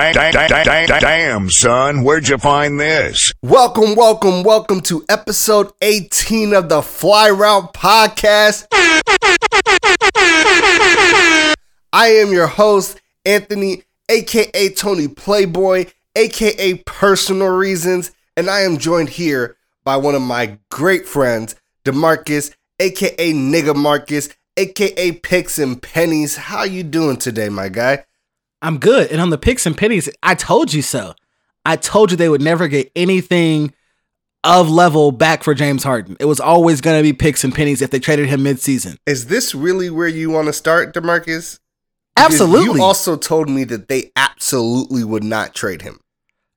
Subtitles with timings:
[0.00, 3.34] Damn, damn, damn, damn, son, where'd you find this?
[3.42, 8.66] Welcome, welcome, welcome to episode 18 of the Fly Route Podcast.
[11.92, 15.84] I am your host, Anthony, aka Tony Playboy,
[16.16, 22.54] aka Personal Reasons, and I am joined here by one of my great friends, DeMarcus,
[22.78, 26.38] aka Nigga Marcus, aka Picks and Pennies.
[26.38, 28.04] How you doing today, my guy?
[28.62, 29.10] I'm good.
[29.10, 31.14] And on the picks and pennies, I told you so.
[31.64, 33.72] I told you they would never get anything
[34.44, 36.16] of level back for James Harden.
[36.20, 38.96] It was always going to be picks and pennies if they traded him midseason.
[39.06, 41.24] Is this really where you want to start, DeMarcus?
[41.26, 41.60] Because
[42.16, 42.78] Absolutely.
[42.80, 46.00] You also told me that they absolutely would not trade him.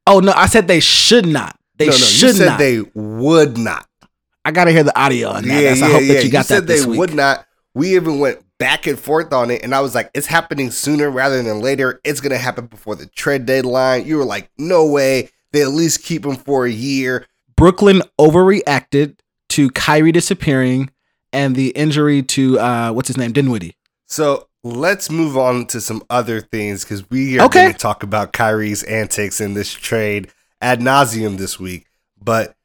[0.07, 1.57] oh no, I said they should not.
[1.77, 2.59] They no, no, should you said not.
[2.59, 3.87] they would not.
[4.45, 5.61] I got to hear the audio on that.
[5.61, 6.99] That's- I hope that you got said that this they week.
[6.99, 7.45] would not.
[7.73, 11.09] We even went back and forth on it, and I was like, "It's happening sooner
[11.09, 11.99] rather than later.
[12.05, 15.29] It's gonna happen before the trade deadline." You were like, "No way.
[15.51, 17.25] They at least keep him for a year."
[17.57, 19.17] Brooklyn overreacted
[19.49, 20.89] to Kyrie disappearing
[21.33, 23.75] and the injury to uh what's his name, Dinwiddie.
[24.07, 27.63] So let's move on to some other things because we are Okay.
[27.63, 30.29] going to talk about Kyrie's antics in this trade
[30.61, 31.85] ad nauseum this week.
[32.23, 32.55] But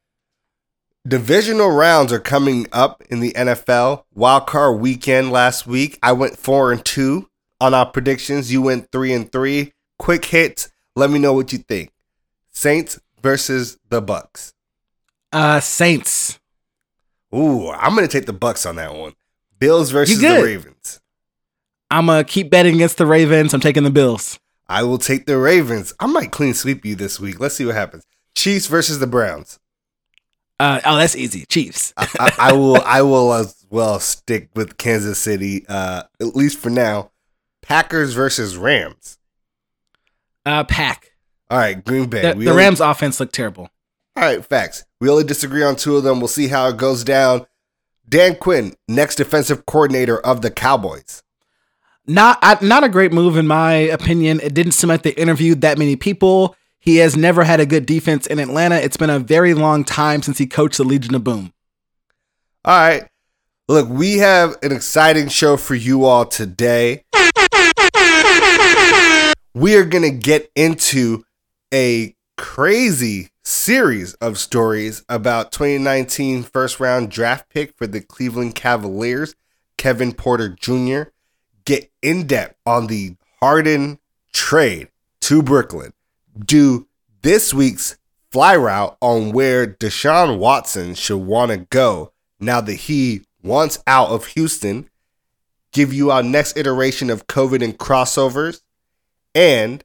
[1.08, 4.04] divisional rounds are coming up in the NFL.
[4.14, 7.28] Wild card weekend last week, I went four and two
[7.60, 8.52] on our predictions.
[8.52, 9.72] You went three and three.
[9.98, 10.70] Quick hits.
[10.94, 11.90] Let me know what you think.
[12.50, 14.52] Saints versus the Bucs.
[15.32, 16.38] Uh Saints.
[17.34, 19.14] Ooh, I'm going to take the Bucs on that one.
[19.58, 20.42] Bills versus the.
[20.42, 21.00] Ravens.
[21.90, 23.54] I'm gonna keep betting against the Ravens.
[23.54, 24.38] I'm taking the Bills.
[24.68, 25.94] I will take the Ravens.
[25.98, 27.40] I might clean sweep you this week.
[27.40, 28.04] Let's see what happens.
[28.34, 29.58] Chiefs versus the Browns.
[30.60, 31.44] Uh, oh, that's easy.
[31.46, 31.92] Chiefs.
[31.96, 32.80] I, I, I will.
[32.84, 35.64] I will as well stick with Kansas City.
[35.68, 37.10] Uh, at least for now.
[37.62, 39.18] Packers versus Rams.
[40.44, 41.12] Uh, Pack.
[41.50, 42.22] All right, Green Bay.
[42.22, 43.70] The, the only- Rams offense looked terrible.
[44.16, 44.84] All right, facts.
[45.00, 46.18] We only disagree on two of them.
[46.18, 47.46] We'll see how it goes down.
[48.08, 51.22] Dan Quinn, next defensive coordinator of the Cowboys.
[52.06, 54.40] Not not a great move in my opinion.
[54.42, 56.56] It didn't seem like they interviewed that many people.
[56.88, 58.76] He has never had a good defense in Atlanta.
[58.76, 61.52] It's been a very long time since he coached the Legion of Boom.
[62.64, 63.06] All right.
[63.68, 67.04] Look, we have an exciting show for you all today.
[69.52, 71.24] We are going to get into
[71.74, 79.34] a crazy series of stories about 2019 first round draft pick for the Cleveland Cavaliers,
[79.76, 81.10] Kevin Porter Jr.
[81.66, 83.98] Get in depth on the Harden
[84.32, 84.88] trade
[85.20, 85.92] to Brooklyn.
[86.38, 86.86] Do
[87.22, 87.96] this week's
[88.30, 94.10] fly route on where Deshaun Watson should want to go now that he wants out
[94.10, 94.88] of Houston.
[95.72, 98.62] Give you our next iteration of COVID and crossovers.
[99.34, 99.84] And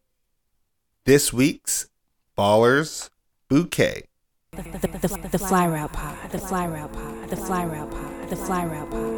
[1.06, 1.90] this week's
[2.38, 3.10] Ballers
[3.50, 4.04] Bouquet.
[4.52, 8.30] The, the, the, the fly route pod, the fly route pod, the fly route pod,
[8.30, 9.13] the fly route pod.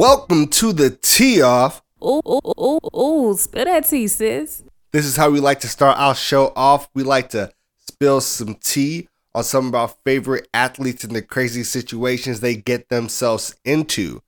[0.00, 1.82] Welcome to the tea Off.
[2.02, 4.62] Ooh, ooh, ooh, ooh, spill that tea, sis.
[4.92, 6.88] This is how we like to start our show off.
[6.94, 7.52] We like to
[7.86, 12.88] spill some tea on some of our favorite athletes and the crazy situations they get
[12.88, 14.22] themselves into.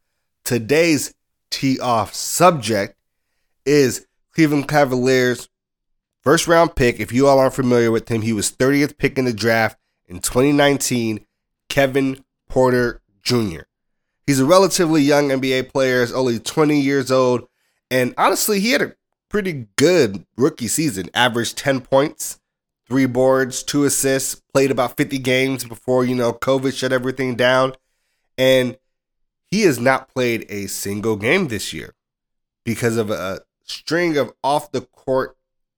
[0.44, 1.14] Today's
[1.48, 2.98] tee off subject
[3.64, 5.48] is Cleveland Cavaliers
[6.20, 7.00] first round pick.
[7.00, 10.18] If you all aren't familiar with him, he was 30th pick in the draft in
[10.18, 11.24] 2019,
[11.70, 13.62] Kevin Porter Jr.
[14.26, 17.48] He's a relatively young NBA player, is only 20 years old,
[17.90, 18.94] and honestly, he had a
[19.28, 21.10] pretty good rookie season.
[21.14, 22.38] Averaged 10 points,
[22.86, 27.72] three boards, two assists, played about 50 games before, you know, COVID shut everything down.
[28.38, 28.76] And
[29.50, 31.94] he has not played a single game this year
[32.64, 35.36] because of a string of off the court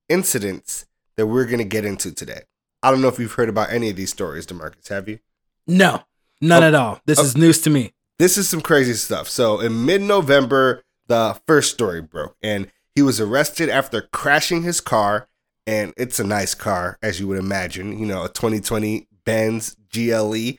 [0.09, 2.43] incidents that we're going to get into today.
[2.83, 4.89] I don't know if you've heard about any of these stories, DeMarcus.
[4.89, 5.19] Have you?
[5.67, 6.03] No,
[6.41, 7.01] none Oh, at all.
[7.07, 7.25] This oh.
[7.25, 7.94] is news to me.
[8.19, 9.29] This is some crazy stuff.
[9.29, 15.29] So in mid-November, the first story broke, and he was arrested after crashing his car.
[15.67, 17.99] And it's a nice car, as you would imagine.
[17.99, 20.59] You know, a 2020 Benz GLE.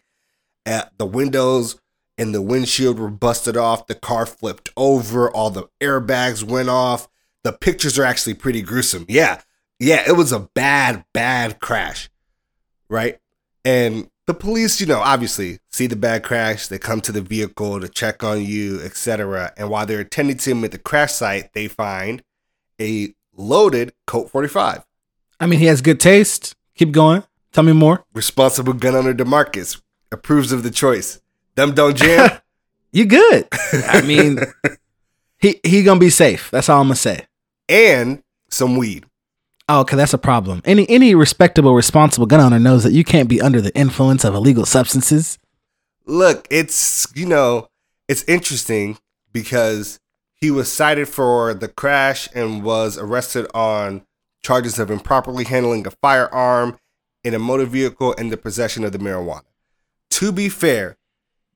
[0.66, 1.80] Uh, the windows
[2.18, 3.88] and the windshield were busted off.
[3.88, 5.30] The car flipped over.
[5.30, 7.08] All the airbags went off.
[7.44, 9.06] The pictures are actually pretty gruesome.
[9.08, 9.42] Yeah,
[9.80, 12.10] yeah, it was a bad, bad crash,
[12.90, 13.20] right?
[13.64, 16.68] And the police, you know, obviously see the bad crash.
[16.68, 19.54] They come to the vehicle to check on you, etc.
[19.58, 22.24] And while they're attending to him at the crash site, they find
[22.82, 24.84] a loaded Colt 45.
[25.40, 26.56] I mean, he has good taste.
[26.76, 27.24] Keep going.
[27.52, 28.06] Tell me more.
[28.14, 29.82] Responsible gun owner DeMarcus.
[30.12, 31.20] approves of the choice.
[31.56, 32.30] Them don't jam.
[32.92, 33.50] You good?
[33.90, 34.40] I mean,
[35.38, 36.50] he he gonna be safe.
[36.50, 37.26] That's all I'm gonna say.
[37.68, 39.06] and some weed.
[39.68, 40.62] Oh, okay, that's a problem.
[40.64, 44.36] Any any respectable, responsible gun owner knows that you can't be under the influence of
[44.36, 45.40] illegal substances.
[46.06, 47.70] Look, it's you know,
[48.08, 48.98] it's interesting
[49.34, 50.00] because
[50.36, 54.06] he was cited for the crash and was arrested on
[54.44, 56.78] charges of improperly handling a firearm
[57.24, 59.42] in a motor vehicle and the possession of the marijuana.
[60.12, 60.98] To be fair,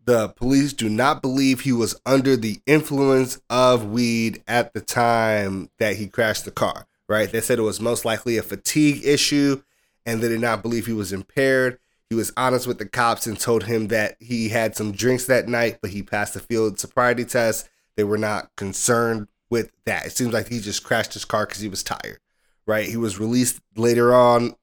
[0.04, 5.70] the police do not believe he was under the influence of weed at the time
[5.78, 7.30] that he crashed the car, right?
[7.32, 9.62] They said it was most likely a fatigue issue
[10.06, 11.80] and they did not believe he was impaired.
[12.10, 15.48] He was honest with the cops and told him that he had some drinks that
[15.48, 17.68] night, but he passed the field sobriety test.
[17.96, 20.06] They were not concerned with that.
[20.06, 22.20] It seems like he just crashed his car because he was tired,
[22.66, 22.88] right?
[22.88, 24.56] He was released later on,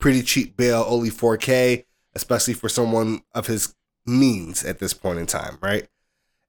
[0.00, 1.84] pretty cheap bail, only 4K,
[2.14, 3.74] especially for someone of his
[4.04, 5.86] means at this point in time, right?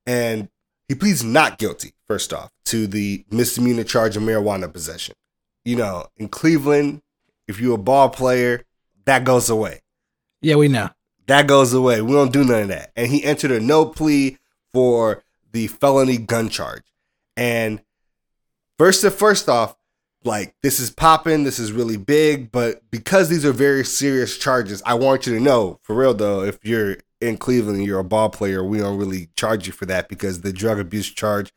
[0.05, 0.49] And
[0.87, 5.15] he pleads not guilty, first off, to the misdemeanor charge of marijuana possession.
[5.65, 7.01] You know, in Cleveland,
[7.47, 8.63] if you're a ball player,
[9.05, 9.81] that goes away.
[10.41, 10.89] Yeah, we know.
[11.27, 12.01] That goes away.
[12.01, 12.91] We don't do none of that.
[12.95, 14.37] And he entered a no plea
[14.73, 16.83] for the felony gun charge.
[17.37, 17.81] And
[18.77, 19.77] first and first off,
[20.25, 24.81] like this is popping, this is really big, but because these are very serious charges,
[24.85, 28.05] I want you to know, for real though, if you're in Cleveland and you're a
[28.05, 31.51] ball player, we don't really charge you for that because the drug abuse charge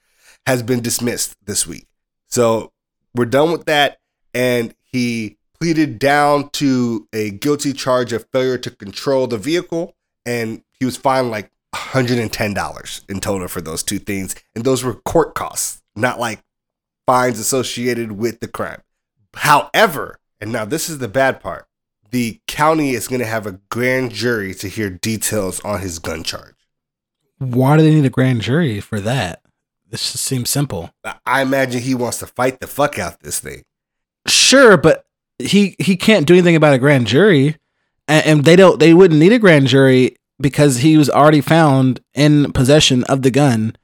[0.47, 1.87] has been dismissed this week.
[2.26, 2.73] So
[3.17, 3.99] we're done with that.
[4.35, 9.95] And he pleaded down to a guilty charge of failure to control the vehicle.
[10.25, 14.35] And he was fined like $110 in total for those two things.
[14.55, 16.43] And those were court costs, not like
[17.07, 18.83] fines associated with the crime.
[19.35, 21.67] However, and now this is the bad part
[22.11, 26.23] the county is going to have a grand jury to hear details on his gun
[26.23, 26.55] charge.
[27.39, 29.43] Why do they need a grand jury for that?
[29.88, 30.91] This just seems simple.
[31.25, 33.62] I imagine he wants to fight the fuck out this thing.
[34.27, 35.06] Sure, but
[35.38, 37.56] he he can't do anything about a grand jury,
[38.09, 38.81] and, and they don't.
[38.81, 43.31] They wouldn't need a grand jury because he was already found in possession of the
[43.31, 43.77] gun.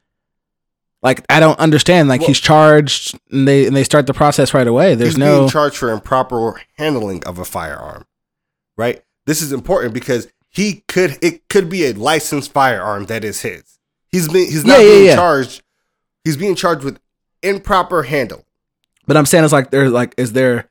[1.02, 2.08] Like I don't understand.
[2.08, 4.94] Like Well- he's charged, and they and they start the process right away.
[4.94, 5.38] There's He's no.
[5.40, 8.05] being charged for improper handling of a firearm,
[8.76, 9.02] right?
[9.26, 13.78] This is important because he could it could be a licensed firearm that is his.
[14.10, 15.14] He's been he's not Yeah, yeah, being yeah.
[15.16, 15.62] charged.
[16.24, 17.00] He's being charged with
[17.42, 18.44] improper handling.
[19.06, 20.70] But I'm saying it's like there's like is there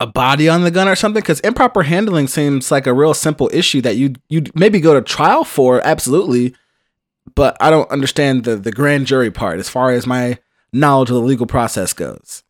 [0.00, 1.20] a body on the gun or something?
[1.20, 5.02] Because improper handling seems like a real simple issue that you you maybe go to
[5.02, 6.54] trial for, absolutely.
[7.34, 10.38] But I don't understand the the grand jury part as far as my
[10.72, 12.42] knowledge of the legal process goes.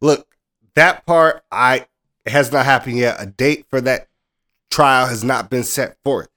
[0.00, 0.26] Look,
[0.74, 1.86] that part I
[2.24, 3.16] it has not happened yet.
[3.20, 4.08] A date for that
[4.70, 6.28] trial has not been set forth.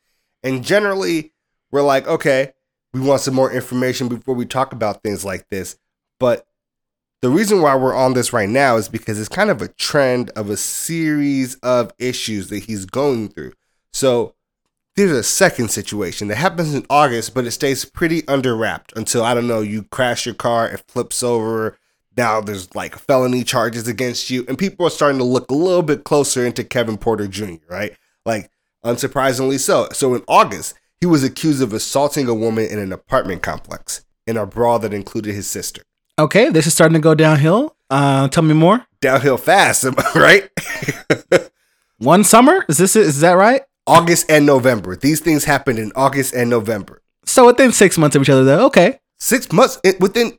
[0.44, 1.34] And generally,
[1.72, 2.54] we're like, okay,
[2.96, 5.78] we want some more information before we talk about things like this.
[6.18, 6.48] But
[7.22, 10.30] the reason why we're on this right now is because it's kind of a trend
[10.30, 13.52] of a series of issues that he's going through.
[13.92, 14.34] So
[14.96, 19.26] there's a second situation that happens in August, but it stays pretty under wrapped until
[19.26, 21.78] I don't know, you crash your car, it flips over.
[22.16, 25.84] Now there's like felony charges against you, and people are starting to look a little
[25.84, 27.98] bit closer into Kevin Porter Jr., right?
[28.26, 28.50] Like,
[28.86, 29.90] unsurprisingly so.
[29.92, 34.38] So in August, he was accused of assaulting a woman in an apartment complex in
[34.38, 35.82] a brawl that included his sister.
[36.18, 37.76] Okay, this is starting to go downhill.
[37.90, 38.86] Uh, tell me more.
[39.02, 40.50] Downhill fast, right?
[41.98, 43.62] One summer is this is that right?
[43.88, 44.96] August and November.
[44.96, 47.02] These things happened in August and November.
[47.26, 48.66] So within six months of each other, though.
[48.68, 50.38] Okay, Six months it- within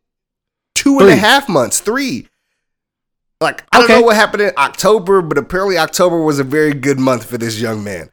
[0.74, 2.28] two and a half months, three.
[3.40, 6.98] Like I don't know what happened in October, but apparently October was a very good
[6.98, 8.10] month for this young man.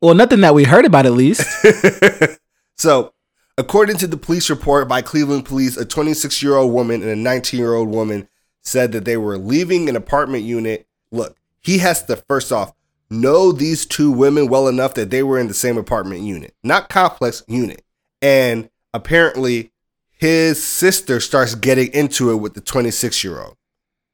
[0.00, 1.46] Well, nothing that we heard about at least.
[2.76, 3.12] so,
[3.58, 7.16] according to the police report by Cleveland police, a 26 year old woman and a
[7.16, 8.28] 19 year old woman
[8.62, 10.86] said that they were leaving an apartment unit.
[11.10, 12.72] Look, he has to first off
[13.10, 16.88] know these two women well enough that they were in the same apartment unit, not
[16.88, 17.82] complex unit.
[18.22, 19.72] And apparently,
[20.10, 23.56] his sister starts getting into it with the 26 year old,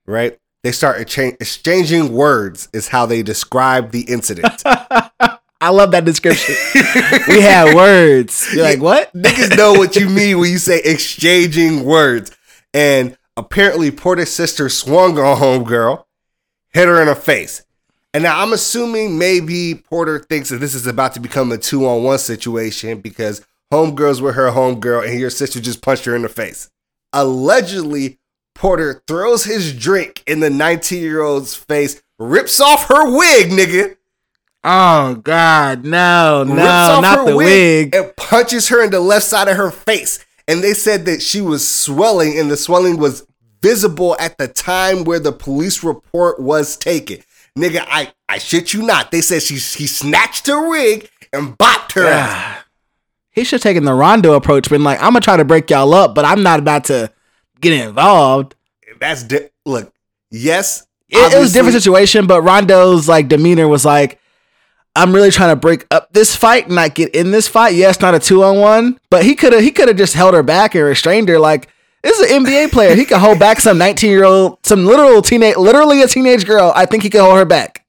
[0.07, 0.39] right?
[0.63, 4.63] They start excha- exchanging words, is how they describe the incident.
[5.67, 6.55] I love that description.
[7.29, 8.55] we had words.
[8.55, 9.13] You're like, what?
[9.17, 12.31] Niggas know what you mean when you say exchanging words.
[12.73, 16.05] And apparently, Porter's sister swung on Homegirl,
[16.73, 17.65] hit her in the face.
[18.15, 21.85] And now I'm assuming maybe Porter thinks that this is about to become a two
[21.85, 26.23] on one situation because Homegirl's with her homegirl and your sister just punched her in
[26.23, 26.71] the face.
[27.13, 28.21] Allegedly,
[28.55, 33.97] Porter throws his drink in the 19 year old's face, rips off her wig, nigga.
[34.69, 37.95] Oh God, no, no, not the wig.
[37.95, 40.25] and punches her in the left side of her face.
[40.49, 43.25] And they said that she was swelling, and the swelling was
[43.63, 47.19] visible at the time where the police report was taken.
[47.57, 49.13] Nigga, I, I shit you not.
[49.13, 52.29] They said she he snatched her wig and bopped her ass.
[52.33, 52.65] Ah.
[53.31, 55.95] He should have taken the Rondo approach, been like, I'm gonna try to break y'all
[55.95, 57.13] up, but I'm not about to
[57.61, 58.55] get involved.
[58.99, 59.93] That's di- look.
[60.31, 64.19] Yes, It, it was a different situation, but Rondo's like demeanor was like,
[64.97, 67.75] I'm really trying to break up this fight, and not get in this fight.
[67.75, 70.35] Yes, not a two on one, but he could have he could have just held
[70.35, 71.39] her back and restrained her.
[71.39, 71.69] Like
[72.03, 72.95] this is an NBA player.
[72.95, 76.73] He could hold back some 19 year old, some literal teenage, literally a teenage girl.
[76.75, 77.85] I think he could hold her back.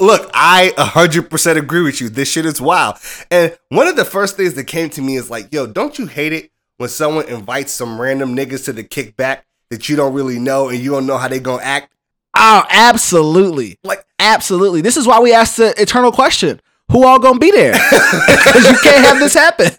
[0.00, 2.08] Look, I 100% agree with you.
[2.08, 2.96] This shit is wild.
[3.30, 6.06] And one of the first things that came to me is like, yo, don't you
[6.06, 10.38] hate it when someone invites some random niggas to the kickback that you don't really
[10.38, 11.92] know and you don't know how they gonna act?
[12.38, 13.78] Oh, absolutely.
[13.84, 14.80] Like, Absolutely.
[14.80, 16.60] This is why we asked the eternal question.
[16.90, 17.72] Who all gonna be there?
[17.92, 19.70] Because you can't have this happen.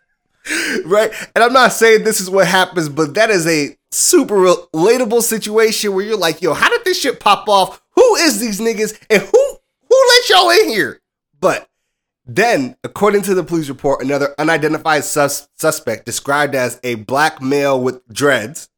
[0.86, 1.12] right?
[1.36, 5.94] And I'm not saying this is what happens, but that is a super relatable situation
[5.94, 7.82] where you're like, yo, how did this shit pop off?
[7.92, 9.58] Who is these niggas and who
[9.90, 11.02] who let y'all in here?
[11.42, 11.68] But
[12.26, 17.80] then, according to the police report, another unidentified sus- suspect described as a black male
[17.82, 18.70] with dreads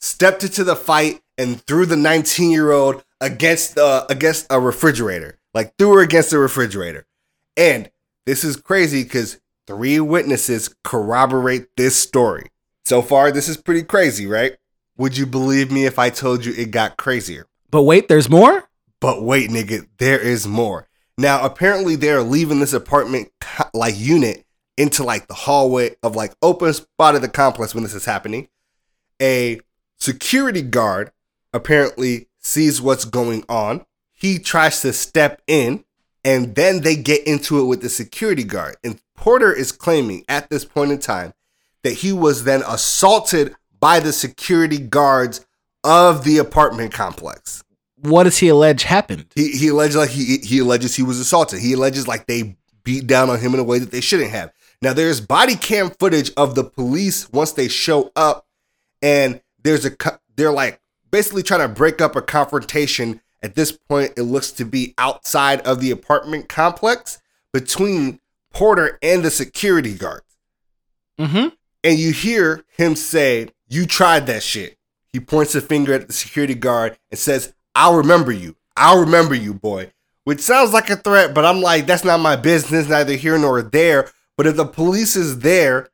[0.00, 5.38] stepped into the fight and threw the 19 year old against uh, against a refrigerator,
[5.54, 7.06] like threw her against the refrigerator.
[7.56, 7.90] And
[8.26, 12.50] this is crazy because three witnesses corroborate this story.
[12.84, 14.56] So far, this is pretty crazy, right?
[14.98, 17.46] Would you believe me if I told you it got crazier?
[17.70, 18.68] But wait, there's more?
[19.00, 20.86] But wait, nigga, there is more.
[21.16, 23.30] Now, apparently, they're leaving this apartment
[23.72, 24.44] like unit
[24.76, 28.48] into like the hallway of like open spot of the complex when this is happening.
[29.22, 29.60] A
[29.98, 31.10] security guard
[31.52, 33.84] apparently sees what's going on.
[34.12, 35.84] He tries to step in,
[36.24, 38.76] and then they get into it with the security guard.
[38.84, 41.34] And Porter is claiming at this point in time
[41.82, 45.44] that he was then assaulted by the security guards
[45.82, 47.62] of the apartment complex
[48.00, 49.26] What does he allege happened?
[49.34, 51.60] he he alleges like he he alleges he was assaulted.
[51.60, 54.52] He alleges like they beat down on him in a way that they shouldn't have.
[54.80, 58.46] Now there's body cam footage of the police once they show up,
[59.02, 59.90] and there's a
[60.36, 60.80] they're like
[61.14, 63.20] basically trying to break up a confrontation.
[63.40, 67.18] At this point, it looks to be outside of the apartment complex
[67.52, 68.18] between
[68.52, 70.24] Porter and the security guards
[71.20, 71.50] Mm-hmm.
[71.84, 74.76] and you hear him say, You tried that shit.
[75.12, 78.56] He points a finger at the security guard and says, I'll remember you.
[78.76, 79.92] I'll remember you, boy.
[80.24, 83.62] Which sounds like a threat, but I'm like, that's not my business, neither here nor
[83.62, 84.10] there.
[84.36, 85.90] But if the police is there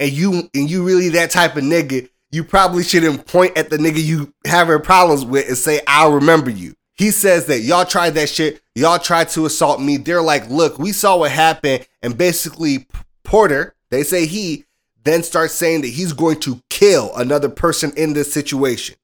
[0.00, 3.76] and you and you really that type of nigga, you probably shouldn't point at the
[3.76, 6.74] nigga you having problems with and say, I'll remember you.
[6.94, 8.60] He says that y'all tried that shit.
[8.74, 9.96] Y'all tried to assault me.
[9.96, 11.86] They're like, look, we saw what happened.
[12.02, 12.86] And basically,
[13.22, 14.64] Porter, they say he,
[15.04, 18.96] then starts saying that he's going to kill another person in this situation.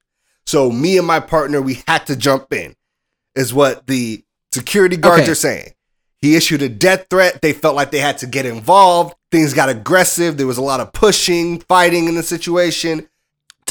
[0.45, 2.75] So me and my partner, we had to jump in,
[3.35, 5.31] is what the security guards Okay.
[5.31, 5.73] are saying.
[6.17, 7.41] He issued a death threat.
[7.41, 9.15] They felt like they had to get involved.
[9.31, 10.37] Things got aggressive.
[10.37, 13.07] There was a lot of pushing, fighting in the situation.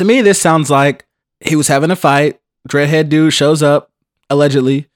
[0.01, 1.05] To me, this sounds like
[1.41, 2.41] he was having a fight.
[2.67, 3.91] Dreadhead dude shows up,
[4.31, 4.87] allegedly,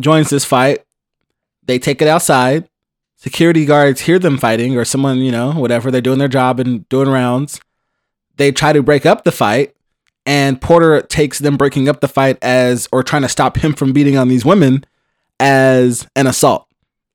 [0.00, 0.82] joins this fight.
[1.62, 2.66] They take it outside.
[3.16, 5.90] Security guards hear them fighting, or someone, you know, whatever.
[5.90, 7.60] They're doing their job and doing rounds.
[8.38, 9.76] They try to break up the fight,
[10.24, 13.92] and Porter takes them breaking up the fight as, or trying to stop him from
[13.92, 14.84] beating on these women
[15.38, 16.66] as an assault.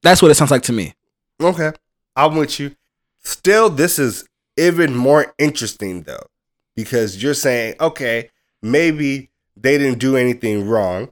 [0.03, 0.94] That's what it sounds like to me.
[1.41, 1.72] Okay,
[2.15, 2.75] I'm with you.
[3.24, 4.27] Still, this is
[4.58, 6.27] even more interesting though,
[6.75, 8.29] because you're saying, okay,
[8.62, 11.12] maybe they didn't do anything wrong.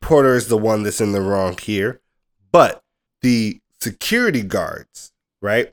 [0.00, 2.00] Porter is the one that's in the wrong here,
[2.52, 2.82] but
[3.20, 5.72] the security guards, right,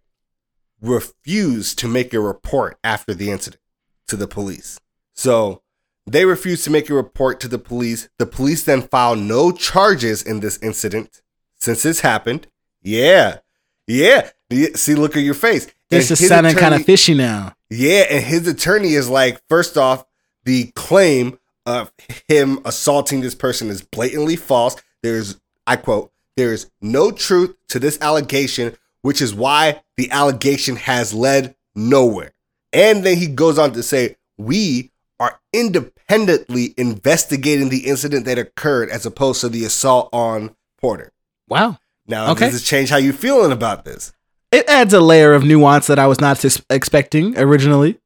[0.82, 3.62] refused to make a report after the incident
[4.08, 4.79] to the police.
[5.13, 5.62] So
[6.05, 8.10] they refused to make a report to the police.
[8.20, 11.22] The police then filed no charges in this incident
[11.55, 12.48] since this happened.
[12.82, 13.39] Yeah.
[13.88, 14.29] Yeah.
[14.75, 15.67] See, look at your face.
[15.89, 17.55] This And is sounding kind of fishy now.
[17.69, 20.05] Yeah, and his attorney is like, first off,
[20.43, 21.91] the claim of
[22.27, 24.75] him assaulting this person is blatantly false.
[25.01, 31.13] There's, I quote, there's no truth to this allegation, which is why the allegation has
[31.13, 32.34] led nowhere.
[32.74, 38.89] And then he goes on to say, we are independently investigating the incident that occurred
[38.89, 41.12] as opposed to the assault on Porter.
[41.48, 41.77] Wow.
[42.05, 42.45] Now, Okay.
[42.45, 44.12] does this change how you feeling about this?
[44.56, 48.00] It adds a layer of nuance that I was not ex- expecting originally.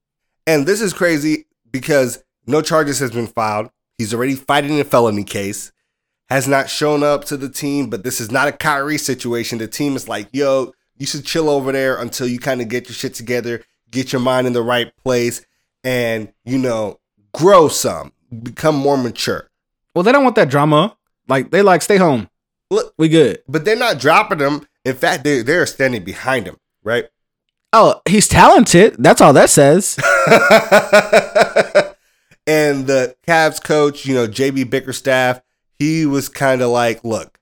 [0.47, 3.69] And this is crazy because no charges has been filed.
[3.99, 5.71] He's already fighting a felony case.
[6.27, 9.59] has not shown up to the team, but this is not a Kyrie situation.
[9.59, 12.87] The team is like, yo, you should chill over there until you kind of get
[12.87, 15.45] your shit together, get your mind in the right place,
[15.83, 16.99] and, you know,
[17.33, 18.11] grow some,
[18.43, 19.49] become more mature.
[19.93, 20.97] Well, they don't want that drama.
[21.27, 22.27] Like they like stay home.
[22.71, 23.43] Look, We good.
[23.47, 24.65] but they're not dropping him.
[24.85, 27.05] In fact, they're, they're standing behind him, right?
[27.71, 28.95] Oh, he's talented.
[28.97, 29.97] That's all that says.
[32.47, 35.41] and the Cavs coach, you know, JB Bickerstaff,
[35.77, 37.39] he was kind of like, look,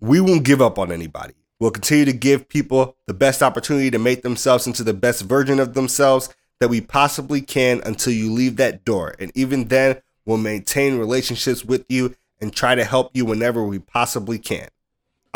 [0.00, 1.34] we won't give up on anybody.
[1.58, 5.58] We'll continue to give people the best opportunity to make themselves into the best version
[5.58, 9.14] of themselves that we possibly can until you leave that door.
[9.18, 13.78] And even then, we'll maintain relationships with you and try to help you whenever we
[13.78, 14.68] possibly can.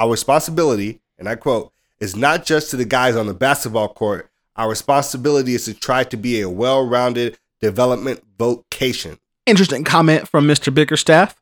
[0.00, 4.30] Our responsibility, and I quote, is not just to the guys on the basketball court.
[4.56, 9.18] Our responsibility is to try to be a well rounded development vocation.
[9.44, 10.74] Interesting comment from Mr.
[10.74, 11.38] Bickerstaff.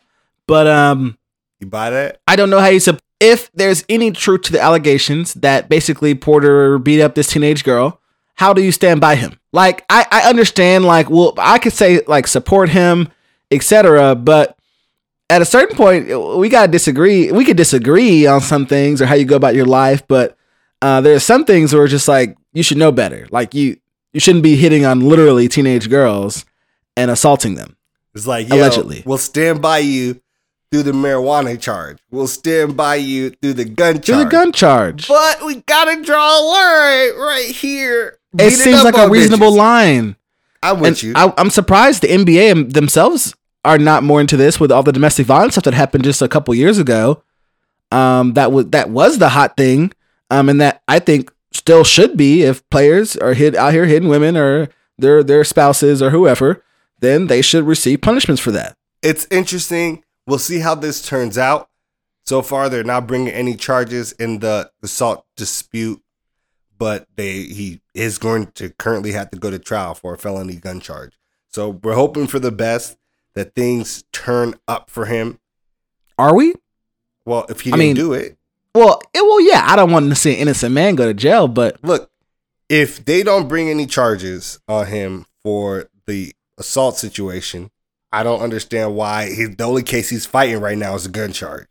[0.49, 1.17] But um
[1.61, 2.21] You buy that?
[2.27, 6.17] I don't know how you sub if there's any truth to the allegations that basically
[6.17, 8.01] Porter beat up this teenage girl,
[8.35, 9.39] how do you stand by him?
[9.53, 13.07] Like I, I understand like well I could say like support him,
[13.53, 14.17] etc.
[14.17, 14.58] But
[15.31, 16.09] at a certain point
[16.39, 17.31] we gotta disagree.
[17.33, 20.37] We could disagree on some things or how you go about your life, but
[20.83, 23.27] uh, there's some things where it's just like you should know better.
[23.31, 23.79] Like you
[24.13, 26.45] you shouldn't be hitting on literally teenage girls
[26.97, 27.77] and assaulting them.
[28.15, 29.03] It's like, Allegedly.
[29.07, 30.21] we'll stand by you
[30.73, 31.99] through the marijuana charge.
[32.11, 34.05] We'll stand by you through the gun charge.
[34.07, 35.07] To the gun charge.
[35.09, 38.19] But we gotta draw a line right here.
[38.39, 39.57] It seems like a reasonable bitches.
[39.57, 40.17] line.
[40.63, 41.13] I'm with And you.
[41.15, 43.35] I, I'm surprised the NBA themselves
[43.69, 46.29] are not more into this with all the domestic violence stuff that happened just a
[46.29, 47.23] couple years ago.
[47.93, 49.93] Um, that was that was the hot thing.
[50.31, 54.09] Um, and that I think still should be if players are hit out here hitting
[54.09, 56.65] women or their their spouses or whoever,
[57.01, 58.77] then they should receive punishments for that.
[59.03, 60.03] it's interesting.
[60.27, 61.69] We'll see how this turns out.
[62.25, 66.03] So far, they're not bringing any charges in the assault dispute,
[66.79, 70.57] but they he is going to currently have to go to trial for a felony
[70.57, 71.19] gun charge.
[71.49, 72.97] So we're hoping for the best
[73.35, 75.39] that things turn up for him.
[76.19, 76.55] Are we?
[77.25, 78.37] Well, if he I didn't mean- do it,
[78.75, 79.65] Well, it, well, yeah.
[79.67, 82.11] I don't want to see an innocent man go to jail, but look,
[82.69, 87.71] if they don't bring any charges on him for the assault situation,
[88.13, 91.33] I don't understand why he, the only case he's fighting right now is a gun
[91.33, 91.67] charge.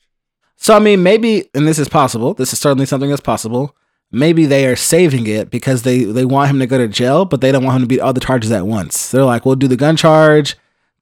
[0.56, 2.34] So I mean, maybe, and this is possible.
[2.34, 3.76] This is certainly something that's possible.
[4.12, 7.42] Maybe they are saving it because they they want him to go to jail, but
[7.42, 9.12] they don't want him to beat all the charges at once.
[9.12, 10.56] They're like, we'll do the gun charge,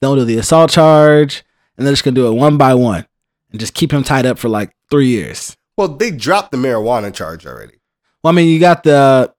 [0.06, 1.44] then we'll do the assault charge,
[1.78, 3.06] and they're just gonna do it one by one
[3.52, 5.56] and just keep him tied up for like three years.
[5.78, 7.76] Well, they dropped the marijuana charge already.
[8.24, 9.34] Well, I mean, you got the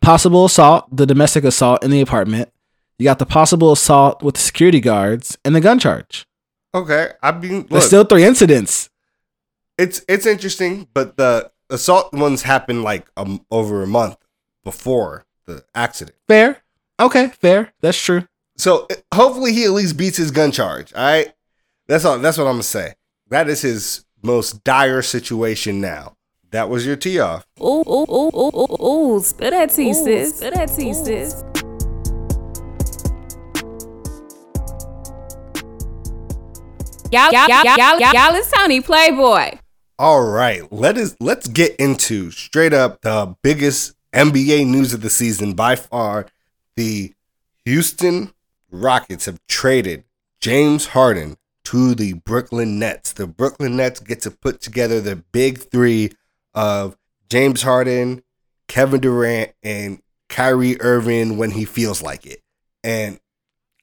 [0.00, 2.50] possible assault, the domestic assault in the apartment.
[2.98, 6.26] You got the possible assault with the security guards and the gun charge.
[6.74, 8.90] Okay, I mean, look, There's still three incidents.
[9.78, 14.16] it's it's interesting, but the assault ones happened like um, over a month
[14.64, 16.16] before the accident.
[16.28, 16.62] Fair.
[16.98, 17.72] Okay, fair.
[17.80, 18.26] That's true.
[18.56, 20.92] So hopefully he at least beats his gun charge.
[20.94, 21.32] All right,
[21.86, 22.18] that's all.
[22.18, 22.94] That's what I'm gonna say.
[23.28, 26.16] That is his most dire situation now.
[26.50, 27.46] That was your tee off.
[27.60, 29.20] Ooh, ooh, ooh, ooh, ooh, ooh.
[29.22, 30.36] Spill that tea, sis.
[30.36, 31.44] Spill that tea, sis.
[37.12, 39.58] Y'all, y'all, y'all, y'all, y'all, y'all, it's Tony Playboy.
[39.98, 45.10] All right, let us let's get into straight up the biggest NBA news of the
[45.10, 46.26] season by far.
[46.76, 47.14] The
[47.64, 48.32] Houston
[48.70, 50.04] Rockets have traded
[50.40, 53.12] James Harden to the Brooklyn Nets.
[53.12, 56.12] The Brooklyn Nets get to put together the big three
[56.54, 56.96] of
[57.28, 58.22] James Harden,
[58.68, 62.40] Kevin Durant, and Kyrie Irving when he feels like it.
[62.84, 63.18] And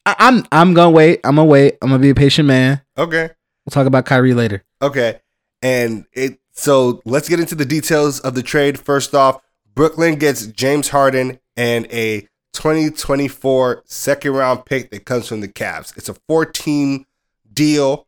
[0.06, 1.20] I, I'm I'm gonna wait.
[1.24, 1.78] I'm gonna wait.
[1.82, 2.82] I'm gonna be a patient man.
[2.98, 3.30] okay,
[3.66, 4.64] We'll talk about Kyrie later.
[4.82, 5.20] Okay.
[5.62, 8.80] And it so let's get into the details of the trade.
[8.80, 9.42] First off,
[9.74, 15.96] Brooklyn gets James Harden and a 2024 second round pick that comes from the Cavs.
[15.98, 17.06] It's a 14
[17.52, 18.08] deal,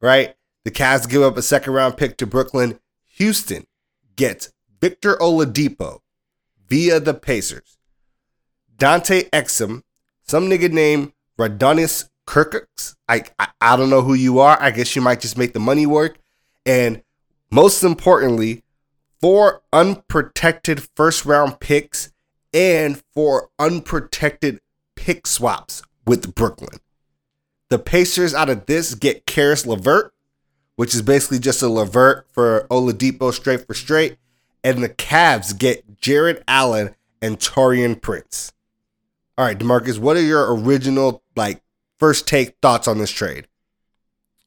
[0.00, 0.34] right?
[0.64, 2.78] The Cavs give up a second round pick to Brooklyn.
[3.14, 3.66] Houston
[4.16, 6.00] gets Victor Oladipo
[6.68, 7.78] via the Pacers.
[8.76, 9.82] Dante Exum,
[10.22, 12.96] some nigga named Rodions Kurucs.
[13.08, 14.60] I, I I don't know who you are.
[14.60, 16.18] I guess you might just make the money work.
[16.64, 17.02] And
[17.50, 18.64] most importantly,
[19.20, 22.12] four unprotected first round picks
[22.56, 24.60] and for unprotected
[24.96, 26.80] pick swaps with Brooklyn.
[27.68, 30.14] The Pacers out of this get Caris LeVert,
[30.76, 34.16] which is basically just a LeVert for Oladipo straight for straight.
[34.64, 38.52] And the Cavs get Jarrett Allen and Taurean Prince.
[39.36, 41.62] All right, DeMarcus, what are your original like
[41.98, 43.46] first take thoughts on this trade?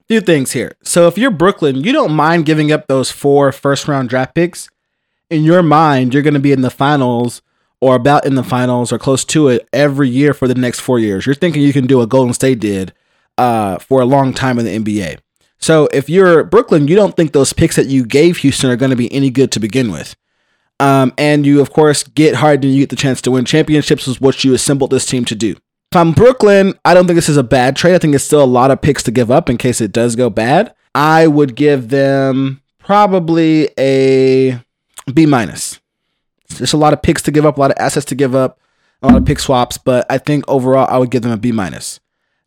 [0.02, 0.76] A few things here.
[0.84, 4.67] So if you're Brooklyn, you don't mind giving up those four first round draft picks.
[5.30, 7.43] In your mind, you're going to be in the finals
[7.81, 10.99] or about in the finals or close to it every year for the next four
[10.99, 11.25] years.
[11.25, 12.93] You're thinking you can do what Golden State did
[13.37, 15.19] uh, for a long time in the NBA.
[15.59, 18.91] So if you're Brooklyn, you don't think those picks that you gave Houston are going
[18.91, 20.15] to be any good to begin with.
[20.79, 24.21] Um, and you, of course, get Harden, you get the chance to win championships, is
[24.21, 25.51] what you assembled this team to do.
[25.91, 27.95] If I'm Brooklyn, I don't think this is a bad trade.
[27.95, 30.15] I think it's still a lot of picks to give up in case it does
[30.15, 30.73] go bad.
[30.95, 34.61] I would give them probably a
[35.13, 35.79] B minus.
[36.57, 38.59] There's a lot of picks to give up, a lot of assets to give up,
[39.01, 41.51] a lot of pick swaps, but I think overall I would give them a B
[41.51, 41.99] minus.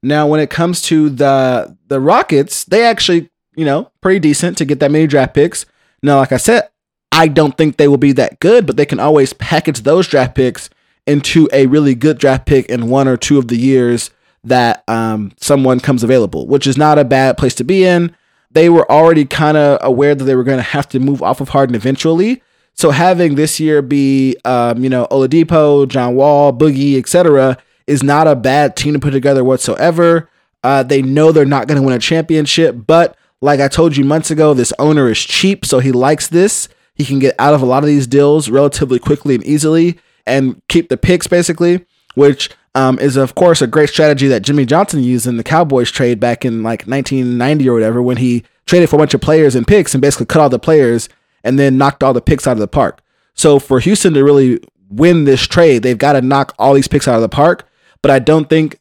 [0.03, 4.65] Now, when it comes to the the Rockets, they actually, you know, pretty decent to
[4.65, 5.65] get that many draft picks.
[6.03, 6.69] Now, like I said,
[7.13, 10.35] I don't think they will be that good, but they can always package those draft
[10.35, 10.69] picks
[11.07, 14.11] into a really good draft pick in one or two of the years
[14.45, 18.15] that um, someone comes available, which is not a bad place to be in.
[18.51, 21.41] They were already kind of aware that they were going to have to move off
[21.41, 22.43] of Harden eventually.
[22.75, 28.27] So having this year be, um, you know, Oladipo, John Wall, Boogie, etc., is not
[28.27, 30.29] a bad team to put together whatsoever.
[30.65, 34.05] Uh, they know they're not going to win a championship, but like I told you
[34.05, 36.69] months ago, this owner is cheap, so he likes this.
[36.95, 40.61] He can get out of a lot of these deals relatively quickly and easily and
[40.69, 45.03] keep the picks basically, which um, is of course a great strategy that Jimmy Johnson
[45.03, 48.97] used in the Cowboys trade back in like 1990 or whatever when he traded for
[48.97, 51.09] a bunch of players and picks and basically cut all the players
[51.45, 53.01] and then knocked all the picks out of the park.
[53.35, 57.09] So for Houston to really win this trade, they've got to knock all these picks
[57.09, 57.69] out of the park.
[58.03, 58.79] But I don't think,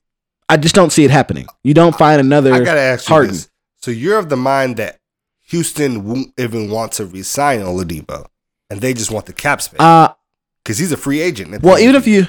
[0.50, 1.48] I just don't see it happening.
[1.64, 2.54] You don't find another.
[2.54, 3.32] I gotta ask you Harden.
[3.34, 3.50] this.
[3.78, 5.00] So you're of the mind that
[5.48, 8.26] Houston won't even want to resign Oladipo,
[8.70, 10.10] and they just want the cap space Uh,
[10.64, 11.62] because he's a free agent.
[11.64, 12.28] well, even if you,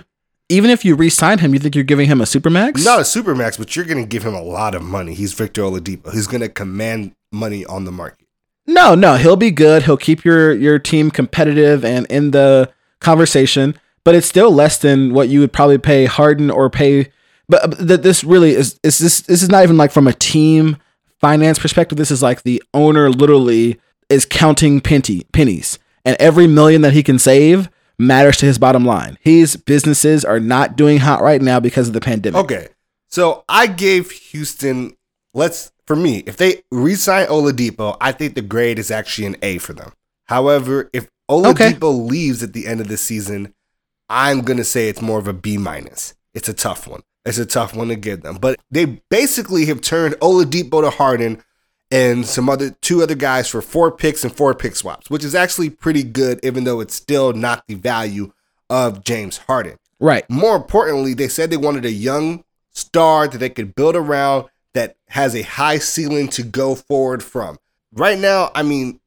[0.48, 2.84] even if you re-sign him, you think you're giving him a supermax?
[2.84, 5.14] not a supermax, but you're going to give him a lot of money.
[5.14, 6.12] He's Victor Oladipo.
[6.12, 8.21] He's going to command money on the market.
[8.66, 9.84] No, no, he'll be good.
[9.84, 15.12] He'll keep your your team competitive and in the conversation, but it's still less than
[15.12, 17.10] what you would probably pay Harden or pay.
[17.48, 20.12] But uh, th- this really is is this this is not even like from a
[20.12, 20.76] team
[21.20, 21.98] finance perspective.
[21.98, 27.02] This is like the owner literally is counting penty pennies, and every million that he
[27.02, 29.18] can save matters to his bottom line.
[29.20, 32.40] His businesses are not doing hot right now because of the pandemic.
[32.40, 32.68] Okay.
[33.08, 34.96] So I gave Houston,
[35.34, 39.58] let's, for me, if they re-sign Oladipo, I think the grade is actually an A
[39.58, 39.92] for them.
[40.26, 43.54] However, if Oladipo leaves at the end of the season,
[44.08, 46.14] I'm going to say it's more of a B minus.
[46.34, 47.02] It's a tough one.
[47.24, 48.36] It's a tough one to give them.
[48.36, 51.42] But they basically have turned Oladipo to Harden
[51.90, 55.34] and some other two other guys for four picks and four pick swaps, which is
[55.34, 58.32] actually pretty good, even though it's still not the value
[58.70, 59.76] of James Harden.
[60.00, 60.28] Right.
[60.28, 64.46] More importantly, they said they wanted a young star that they could build around
[65.12, 67.58] has a high ceiling to go forward from.
[67.92, 68.98] Right now, I mean,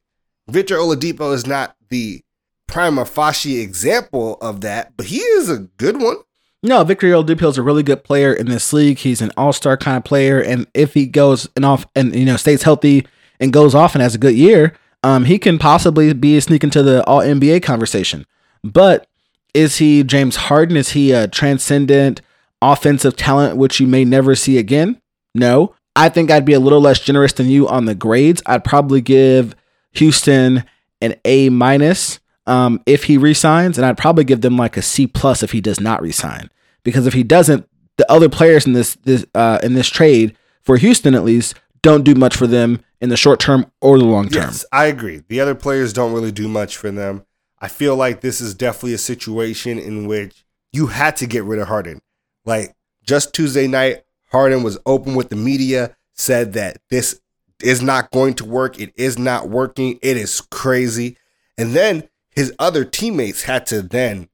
[0.47, 2.21] Victor Oladipo is not the
[2.67, 6.17] prima facie example of that, but he is a good one.
[6.61, 8.99] No, Victor Oladipo is a really good player in this league.
[8.99, 12.37] He's an all-star kind of player, and if he goes and off and you know
[12.37, 13.07] stays healthy
[13.39, 16.63] and goes off and has a good year, um, he can possibly be sneaking sneak
[16.65, 18.27] into the All NBA conversation.
[18.63, 19.07] But
[19.55, 20.77] is he James Harden?
[20.77, 22.21] Is he a transcendent
[22.61, 25.01] offensive talent which you may never see again?
[25.33, 25.73] No.
[25.95, 28.41] I think I'd be a little less generous than you on the grades.
[28.45, 29.55] I'd probably give
[29.93, 30.63] Houston
[31.01, 35.07] an A minus um, if he resigns, and I'd probably give them like a C
[35.07, 36.49] plus if he does not resign.
[36.83, 40.77] Because if he doesn't, the other players in this this uh, in this trade for
[40.77, 44.29] Houston at least don't do much for them in the short term or the long
[44.29, 44.43] term.
[44.43, 45.23] Yes, I agree.
[45.27, 47.25] The other players don't really do much for them.
[47.59, 51.59] I feel like this is definitely a situation in which you had to get rid
[51.59, 52.01] of Harden.
[52.43, 57.21] Like just Tuesday night, Harden was open with the media, said that this
[57.61, 58.79] is not going to work.
[58.79, 59.99] It is not working.
[60.01, 61.17] It is crazy.
[61.57, 64.29] And then his other teammates had to then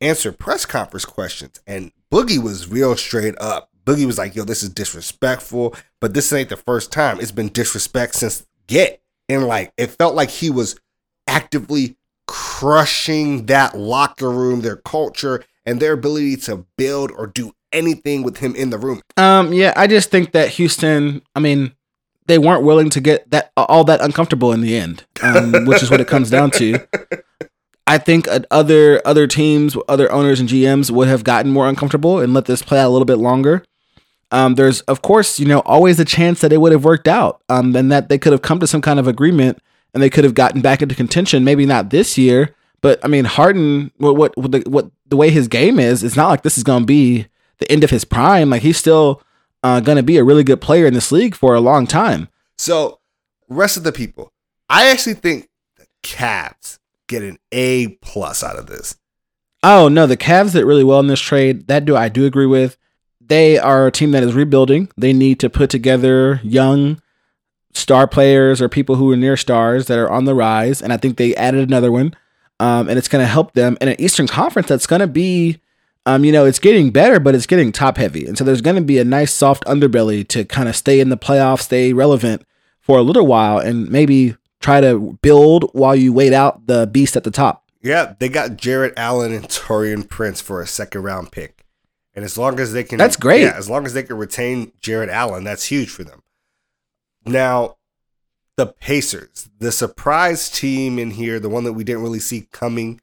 [0.00, 1.60] answer press conference questions.
[1.66, 3.70] And Boogie was real straight up.
[3.84, 7.20] Boogie was like, yo, this is disrespectful, but this ain't the first time.
[7.20, 9.00] It's been disrespect since get.
[9.28, 10.78] And like, it felt like he was
[11.26, 18.22] actively crushing that locker room, their culture, and their ability to build or do anything
[18.22, 19.02] with him in the room.
[19.16, 21.22] Um, yeah, I just think that Houston.
[21.34, 21.72] I mean,
[22.26, 25.90] they weren't willing to get that all that uncomfortable in the end, um, which is
[25.90, 26.78] what it comes down to.
[27.86, 32.34] I think other other teams, other owners and GMs would have gotten more uncomfortable and
[32.34, 33.64] let this play out a little bit longer.
[34.32, 37.42] Um, there's of course, you know, always a chance that it would have worked out,
[37.48, 39.58] um, and that they could have come to some kind of agreement
[39.94, 41.44] and they could have gotten back into contention.
[41.44, 45.30] Maybe not this year, but I mean, Harden, what what what the, what the way
[45.30, 48.04] his game is, it's not like this is going to be the end of his
[48.04, 48.50] prime.
[48.50, 49.22] Like he's still
[49.62, 52.28] uh, going to be a really good player in this league for a long time.
[52.58, 53.00] So,
[53.48, 54.32] rest of the people,
[54.68, 58.96] I actually think the Cavs get an A plus out of this.
[59.62, 61.66] Oh no, the Cavs did really well in this trade.
[61.68, 62.76] That do I do agree with.
[63.20, 64.90] They are a team that is rebuilding.
[64.96, 67.02] They need to put together young
[67.74, 70.96] star players or people who are near stars that are on the rise, and I
[70.96, 72.14] think they added another one.
[72.58, 75.60] Um, and it's going to help them in an Eastern Conference that's going to be,
[76.06, 78.76] um, you know, it's getting better, but it's getting top heavy, and so there's going
[78.76, 82.42] to be a nice soft underbelly to kind of stay in the playoffs, stay relevant
[82.80, 87.16] for a little while, and maybe try to build while you wait out the beast
[87.16, 87.64] at the top.
[87.82, 91.64] Yeah, they got Jarrett Allen and Taurean Prince for a second round pick.
[92.14, 93.42] And as long as they can That's great.
[93.42, 96.22] Yeah, as long as they can retain Jarrett Allen, that's huge for them.
[97.26, 97.76] Now,
[98.56, 103.00] the Pacers, the surprise team in here, the one that we didn't really see coming.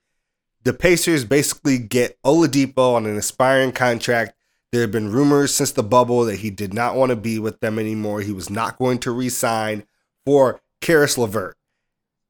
[0.64, 4.36] The Pacers basically get Oladipo on an aspiring contract.
[4.72, 7.60] There have been rumors since the bubble that he did not want to be with
[7.60, 8.22] them anymore.
[8.22, 9.86] He was not going to re-sign
[10.26, 11.58] for Caris LeVert.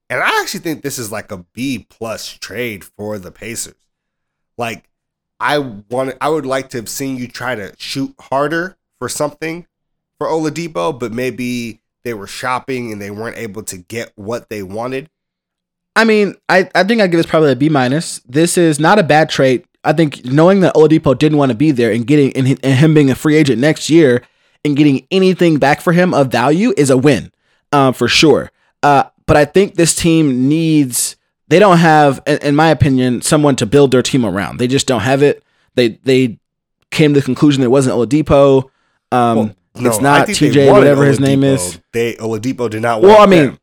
[0.10, 3.76] And I actually think this is like a B plus trade for the Pacers.
[4.58, 4.90] Like,
[5.40, 9.68] I want, I would like to have seen you try to shoot harder for something
[10.18, 14.64] for Oladipo, but maybe they were shopping and they weren't able to get what they
[14.64, 15.10] wanted.
[15.96, 18.20] I mean, I, I think I give this probably a B minus.
[18.28, 19.66] This is not a bad trade.
[19.84, 22.94] I think knowing that Oladipo didn't want to be there and getting and, and him
[22.94, 24.24] being a free agent next year
[24.64, 27.32] and getting anything back for him of value is a win,
[27.72, 28.52] uh, for sure.
[28.82, 31.16] Uh, but I think this team needs.
[31.50, 34.58] They don't have, in, my opinion, someone to build their team around.
[34.58, 35.44] They just don't have it.
[35.76, 36.40] They they
[36.90, 38.70] came to the conclusion that it wasn't Oladipo.
[39.12, 41.80] Um, Well, no, it's not TJ, whatever his name is.
[41.92, 43.02] They Oladipo did not.
[43.02, 43.60] Well, I mean-.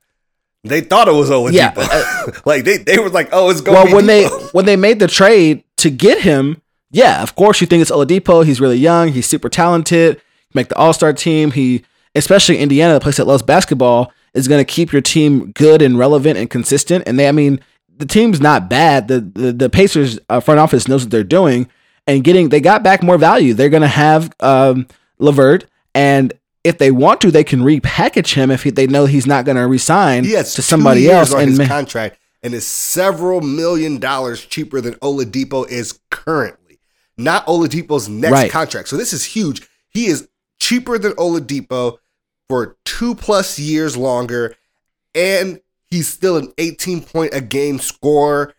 [0.65, 1.53] They thought it was Oladipo.
[1.53, 3.75] Yeah, uh, like they they were like, oh, it's going.
[3.77, 7.61] well be when they when they made the trade to get him yeah of course
[7.61, 9.09] you think it's oladipo he's really young.
[9.09, 10.21] He's super talented.
[10.53, 11.53] Make the all-star team.
[11.53, 15.81] He especially indiana the place that loves basketball is going to keep your team good
[15.83, 17.05] and relevant and consistent.
[17.07, 17.61] And they i mean
[17.97, 19.09] the team's not bad.
[19.09, 21.69] The the, the pacers uh, front office knows what they're doing
[22.07, 23.55] and getting they got back more value.
[23.55, 24.87] They're going to have um
[25.19, 26.33] LeVert and
[26.65, 29.57] if they want to, they can repackage him if he, they know he's not going
[29.57, 31.33] to resign he to somebody else.
[31.33, 36.79] on And his ma- contract and is several million dollars cheaper than Oladipo is currently.
[37.17, 38.51] Not Oladipo's next Right.
[38.51, 38.89] contract.
[38.89, 39.67] So this is huge.
[39.89, 41.99] He is cheaper than Oladipo
[42.49, 44.55] for two plus years longer,
[45.15, 48.55] and he's still an 18 point a game scorer.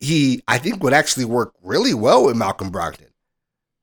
[0.00, 3.07] He, I think, would actually work really well with Malcolm Brogdon.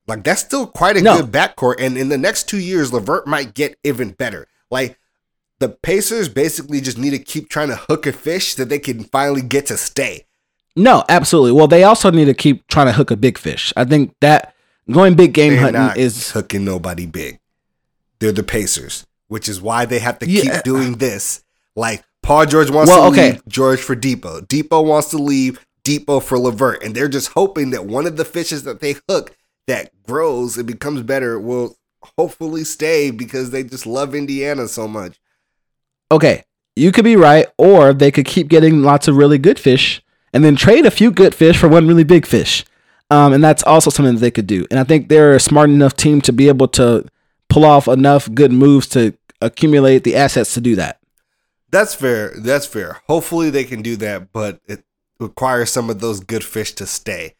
[0.06, 1.20] Like that's still quite a No.
[1.20, 4.46] good backcourt, and in the next two years, LeVert might get even better.
[4.70, 4.98] Like
[5.58, 9.04] the Pacers basically just need to keep trying to hook a fish that they can
[9.04, 10.26] finally get to stay.
[10.76, 11.52] No, absolutely.
[11.52, 13.72] Well, they also need to keep trying to hook a big fish.
[13.76, 14.54] I think that
[14.90, 17.40] going big game They're hunting is hooking nobody big.
[18.18, 20.42] They're the Pacers, which is why they have to Yeah.
[20.56, 21.42] keep doing this.
[21.74, 23.32] Like Paul George wants Well, to okay.
[23.32, 24.46] leave, George for Dipo.
[24.46, 28.24] Dipo wants to leave, Dipo for LeVert, and they're just hoping that one of the
[28.24, 29.34] fishes that they hook
[29.66, 31.76] that grows and becomes better will
[32.16, 35.20] hopefully stay because they just love Indiana so much.
[36.10, 36.44] okay.
[36.78, 40.02] You could be right, or they could keep getting lots of really good fish
[40.34, 42.66] and then trade a few good fish for one really big fish.
[43.10, 44.66] Um, and that's also something that they could do.
[44.70, 47.06] And I think they're a smart enough team to be able to
[47.48, 51.00] pull off enough good moves to accumulate the assets to do that.
[51.70, 52.34] That's fair.
[52.36, 53.00] That's fair.
[53.06, 54.84] Hopefully they can do that, but it
[55.18, 57.36] requires some of those good fish to stay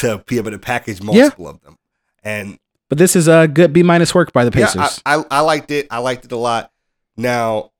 [0.00, 1.76] to be able to package multiple of them.
[2.22, 2.58] And
[2.88, 5.02] But this is a good B minus work by the yeah, Pacers.
[5.06, 5.86] I, I, I liked it.
[5.90, 6.72] I liked it a lot.
[7.16, 7.72] Now,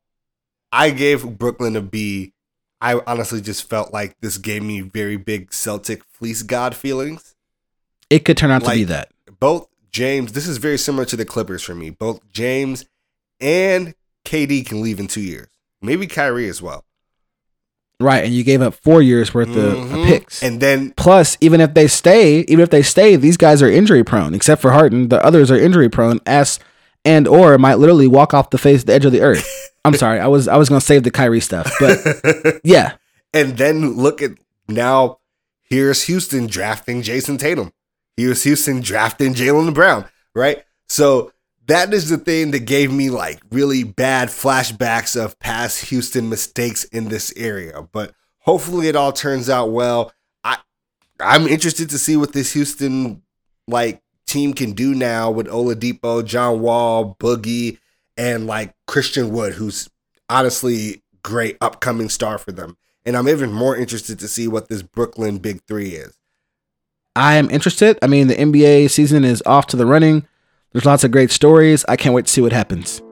[0.72, 2.32] I gave Brooklyn a B.
[2.80, 7.34] I honestly just felt like this gave me very big Celtic fleece god feelings.
[8.08, 9.10] it could turn out to be that.
[9.38, 11.90] Both James, this is very similar to the Clippers for me.
[11.90, 12.86] Both James
[13.40, 15.48] and KD can leave in two years.
[15.82, 16.84] Maybe Kyrie as well.
[18.00, 18.24] Right.
[18.24, 20.04] And you gave up four years worth of- of mm-hmm.
[20.04, 20.42] picks.
[20.42, 24.02] And then Plus, even if they stay, even if they stay, these guys are injury
[24.02, 24.34] prone.
[24.34, 26.20] Except for Harden, the others are injury prone.
[26.26, 26.58] As
[27.04, 29.70] and or might literally walk off the face, the edge of the earth.
[29.84, 32.96] I'm sorry, I was I was gonna save the Kyrie stuff, but yeah,
[33.32, 34.32] and then look at
[34.68, 35.18] now.
[35.62, 37.72] Here's Houston drafting Jayson Tatum.
[38.16, 40.04] Here's Houston drafting Jaylen Brown.
[40.34, 40.64] Right.
[40.88, 41.32] So
[41.70, 46.84] that is the thing that gave me like really bad flashbacks of past Houston mistakes
[46.84, 47.82] in this area.
[47.92, 50.12] But hopefully it all turns out well.
[50.42, 50.58] I
[51.20, 53.22] I'm interested to see what this Houston
[53.68, 57.78] like team can do now with Oladipo, John Wall, Boogie,
[58.16, 59.88] and like Christian Wood, who's
[60.28, 62.76] honestly great upcoming star for them.
[63.04, 66.16] And I'm even more interested to see what this Brooklyn Big Three is.
[67.16, 67.98] I am interested.
[68.02, 70.26] I mean, the NBA season is off to the running.
[70.72, 71.84] There's lots of great stories.
[71.88, 73.02] I can't wait to see what happens.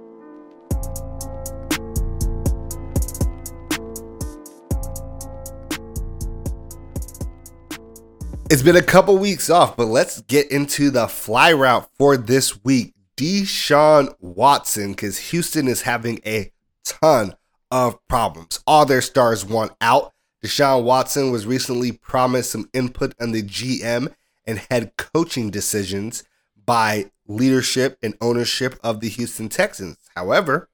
[8.50, 12.64] It's been a couple weeks off, but let's get into the fly route for this
[12.64, 12.94] week.
[13.16, 16.52] Deshaun Watson, because Houston is having a
[16.84, 17.34] ton
[17.72, 18.60] of problems.
[18.68, 20.12] All their stars want out.
[20.44, 24.14] Deshaun Watson was recently promised some input on the GM
[24.46, 26.22] and head coaching decisions
[26.64, 29.98] by leadership and ownership of the Houston Texans.
[30.16, 30.68] However,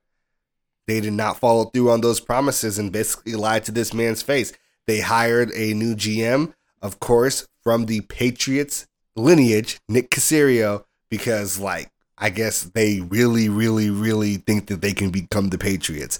[0.86, 4.52] they did not follow through on those promises and basically lied to this man's face.
[4.86, 8.86] They hired a new GM, of course, from the Patriots
[9.16, 15.10] lineage, Nick Caserio, because like I guess they really, really, really think that they can
[15.10, 16.18] become the Patriots.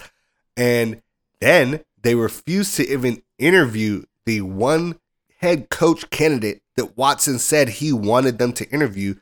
[0.57, 1.03] And
[1.40, 4.99] then they refused to even interview the one
[5.38, 9.14] head coach candidate that Watson said he wanted them to interview,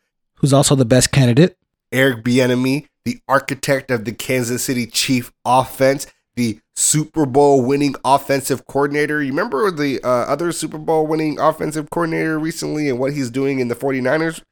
[0.42, 1.56] Who's also the best candidate?
[1.92, 8.66] Eric Bieniemy, the architect of the Kansas City Chief offense, the Super Bowl winning offensive
[8.66, 9.22] coordinator.
[9.22, 13.60] You remember the uh, other Super Bowl winning offensive coordinator recently and what he's doing
[13.60, 14.42] in the 49ers?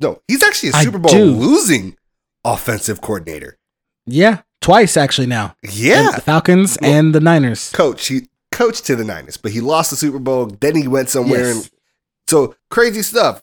[0.00, 1.24] No, he's actually a Super Bowl do.
[1.24, 1.96] losing
[2.44, 3.58] offensive coordinator.
[4.06, 5.56] Yeah, twice actually now.
[5.68, 6.12] Yeah.
[6.14, 7.70] The Falcons Well- and the Niners.
[7.72, 10.46] Coach, he coached to the Niners, but he lost the Super Bowl.
[10.46, 11.56] Then he went somewhere Yes.
[11.56, 11.70] and
[12.28, 13.42] so crazy stuff.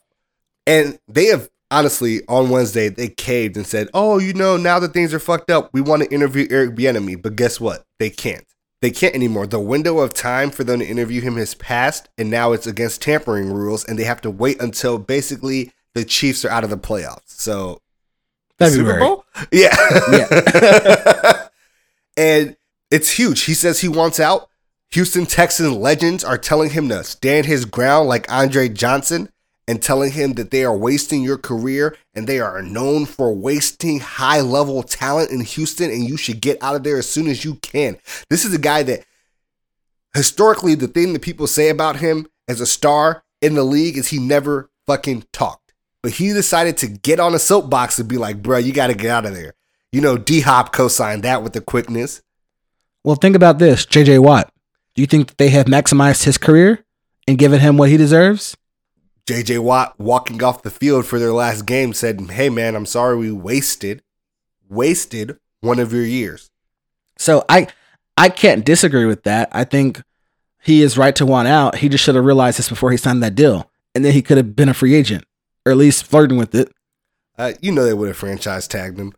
[0.65, 4.94] And they have honestly on Wednesday they caved and said, "Oh, you know, now that
[4.94, 7.86] things are fucked up, we want to interview Eric Bieniemy." But guess what?
[8.00, 8.46] They can't.
[8.82, 9.48] They can't anymore.
[9.48, 13.02] The window of time for them to interview him has passed, and now it's against
[13.02, 16.78] tampering rules, and they have to wait until basically the Chiefs are out of the
[16.78, 17.22] playoffs.
[17.28, 17.82] So
[18.60, 19.00] February.
[19.00, 19.26] Super Bowl?
[19.52, 19.76] Yeah.
[20.12, 21.48] Yeah.
[22.18, 22.56] and
[22.92, 23.42] it's huge.
[23.44, 24.50] He says he wants out.
[24.92, 29.30] Houston Texans legends are telling him to stand his ground like Andre Johnson
[29.67, 33.99] and telling him that they are wasting your career and they are known for wasting
[33.99, 37.45] high level talent in Houston and you should get out of there as soon as
[37.45, 37.97] you can.
[38.30, 39.06] This is a guy that
[40.13, 44.10] historically the thing that people say about him as a star in the league is
[44.10, 45.73] he never fucking talked.
[46.02, 48.93] But he decided to get on a soapbox and be like, bro, you got to
[48.93, 49.54] get out of there.
[49.93, 52.21] You know, D Hop co signed that with the quickness.
[53.04, 54.52] Well, think about this, JJ Watt.
[54.95, 56.84] Do you think that they have maximized his career
[57.28, 58.58] and given him what he deserves?
[59.28, 63.18] JJ Watt walking off the field for their last game said, Hey man, I'm sorry
[63.18, 64.02] we wasted,
[64.70, 66.50] wasted one of your years.
[67.18, 67.68] So I
[68.18, 69.50] I can't disagree with that.
[69.52, 70.02] I think
[70.62, 71.76] he is right to want out.
[71.78, 73.70] He just should have realized this before he signed that deal.
[73.96, 75.24] And then he could have been a free agent.
[75.66, 76.72] Or at least flirting with it.
[77.38, 79.14] Uh, you know they would have franchise tagged him.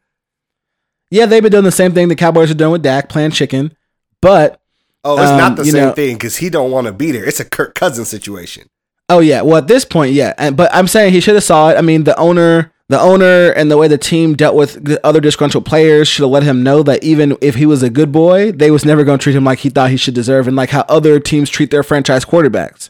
[1.09, 3.75] Yeah, they've been doing the same thing the Cowboys are doing with Dak, playing chicken.
[4.21, 4.61] But
[5.03, 7.25] Oh, it's Um, not the same know- thing because he don't want to be there.
[7.25, 8.69] It's a Kirk Cousins situation.
[9.09, 10.33] Oh yeah, well at this point, yeah.
[10.37, 11.77] And but I'm saying he should have saw it.
[11.77, 15.19] I mean, the owner, the owner, and the way the team dealt with the other
[15.19, 18.51] disgruntled players should have let him know that even if he was a good boy,
[18.51, 20.71] they was never going to treat him like he thought he should deserve, and like
[20.71, 22.89] how other teams treat their franchise quarterbacks.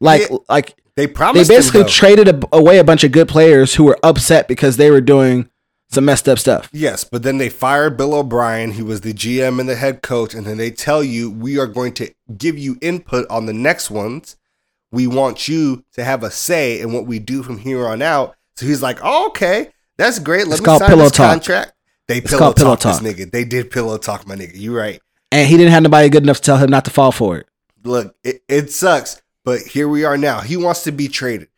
[0.00, 1.12] Like, Yeah, like They they
[1.44, 4.90] basically him, traded a, away a bunch of good players who were upset because they
[4.90, 5.48] were doing
[5.88, 6.68] some messed up stuff.
[6.72, 10.34] Yes, but then they fired Bill O'Brien, who was the GM and the head coach,
[10.34, 13.90] and then they tell you we are going to give you input on the next
[13.90, 14.36] ones.
[14.96, 18.34] We want you to have a say in what we do from here on out.
[18.56, 20.46] So he's like, oh, "Okay, that's great.
[20.46, 21.30] Let It's me sign pillow this talk.
[21.32, 21.72] contract."
[22.08, 23.02] They pillow called pillow talk, talk.
[23.02, 23.30] this nigga.
[23.30, 24.56] They did pillow talk, my nigga.
[24.56, 24.98] You right.
[25.30, 27.46] And he didn't have nobody good enough to tell him not to fall for it.
[27.84, 30.40] Look, it, it sucks, but here we are now.
[30.40, 31.48] He wants to be traded,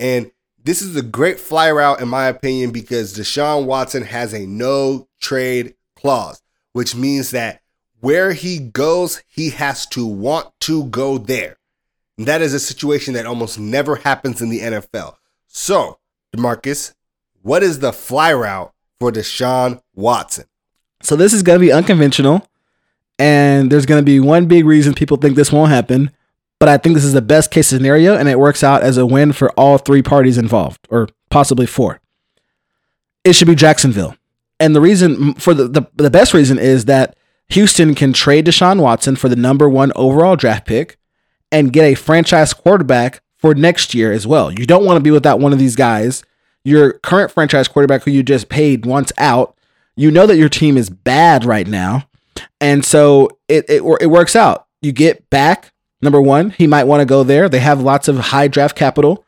[0.00, 0.32] and
[0.64, 5.06] this is a great fly route in my opinion because Deshaun Watson has a no
[5.20, 7.60] trade clause, which means that
[8.00, 11.58] where he goes, he has to want to go there.
[12.18, 15.14] That is a situation that almost never happens in the NFL.
[15.46, 15.98] So,
[16.36, 16.94] DeMarcus,
[17.42, 20.46] what is the fly route for Deshaun Watson?
[21.00, 22.44] So this is going to be unconventional,
[23.20, 26.10] and there's going to be one big reason people think this won't happen.
[26.58, 29.06] But I think this is the best case scenario, and it works out as a
[29.06, 32.00] win for all three parties involved, or possibly four.
[33.22, 34.16] It should be Jacksonville,
[34.58, 37.16] and the reason for the the, the best reason is that
[37.50, 40.98] Houston can trade Deshaun Watson for the number one overall draft pick
[41.50, 44.50] and get a franchise quarterback for next year as well.
[44.50, 46.22] You don't want to be without one of these guys.
[46.64, 49.56] Your current franchise quarterback, who you just paid, wants out.
[49.96, 52.08] You know that your team is bad right now,
[52.60, 54.66] and so it it, it works out.
[54.82, 55.72] You get back
[56.02, 56.50] number one.
[56.50, 57.48] He might want to go there.
[57.48, 59.24] They have lots of high draft capital.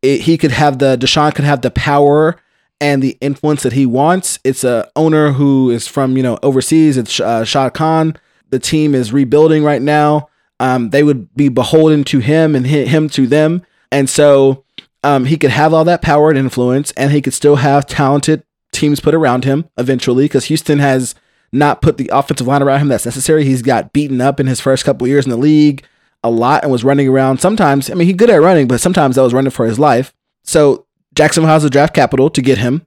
[0.00, 2.36] It, he could have the Deshaun could have the power
[2.80, 4.38] and the influence that he wants.
[4.44, 6.96] It's a owner who is from you know overseas.
[6.96, 8.16] It's uh, Shad Khan.
[8.50, 10.28] The team is rebuilding right now.
[10.62, 14.64] Um, they would be beholden to him and hi- him to them, and so
[15.02, 18.44] um, he could have all that power and influence, and he could still have talented
[18.72, 20.24] teams put around him eventually.
[20.24, 21.14] Because Houston has
[21.52, 23.44] not put the offensive line around him that's necessary.
[23.44, 25.84] He's got beaten up in his first couple years in the league.
[26.24, 27.40] a lot and was running around.
[27.40, 30.14] Sometimes, I mean, he's good at running, but sometimes that was running for his life.
[30.44, 32.86] So Jacksonville has the draft capital to get him.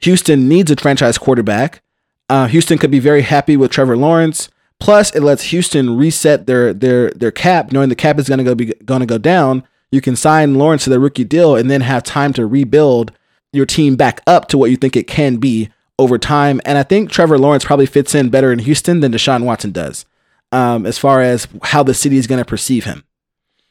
[0.00, 1.82] Houston needs a franchise quarterback.
[2.28, 4.48] Uh, Houston could be very happy with Trevor Lawrence.
[4.82, 8.44] Plus, it lets Houston reset their their their cap, knowing the cap is going to
[8.44, 9.62] go be going to go down.
[9.92, 13.12] You can sign Lawrence to the rookie deal and then have time to rebuild
[13.52, 15.70] your team back up to what you think it can be
[16.00, 16.60] over time.
[16.64, 20.04] And I think Trevor Lawrence probably fits in better in Houston than Deshaun Watson does,
[20.50, 23.04] um, as far as how the city is going to perceive him.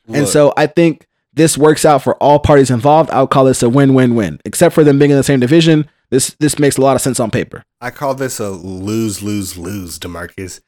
[0.07, 3.09] and so I think this works out for all parties involved.
[3.11, 4.39] I'll call this a win-win-win.
[4.45, 7.19] Except for them being in the same division, this this makes a lot of sense
[7.19, 7.65] on paper.
[7.81, 10.61] I call this a lose, lose, lose, DeMarcus.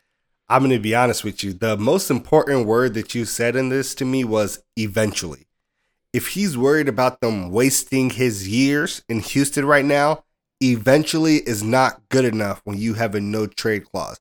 [0.50, 1.54] I'm going to be honest with you.
[1.54, 5.48] The most important word that you said in this to me was eventually.
[6.12, 10.26] If he's worried about them wasting his years in Houston right now,
[10.62, 14.20] eventually is not good enough when you have a no trade clause.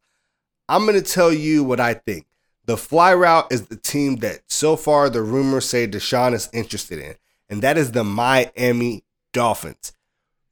[0.69, 2.27] I'm going to tell you what I think.
[2.65, 6.99] The fly route is the team that so far the rumors say Deshaun is interested
[6.99, 7.17] in,
[7.49, 9.93] and that is the Miami Dolphins.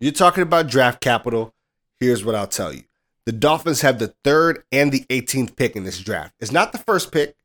[0.01, 1.55] You're talking about draft capital.
[2.01, 2.83] Here's what I'll tell you.
[3.31, 6.35] The Dolphins have the third and the 18th pick in this draft.
[6.41, 7.37] It's not the first pick,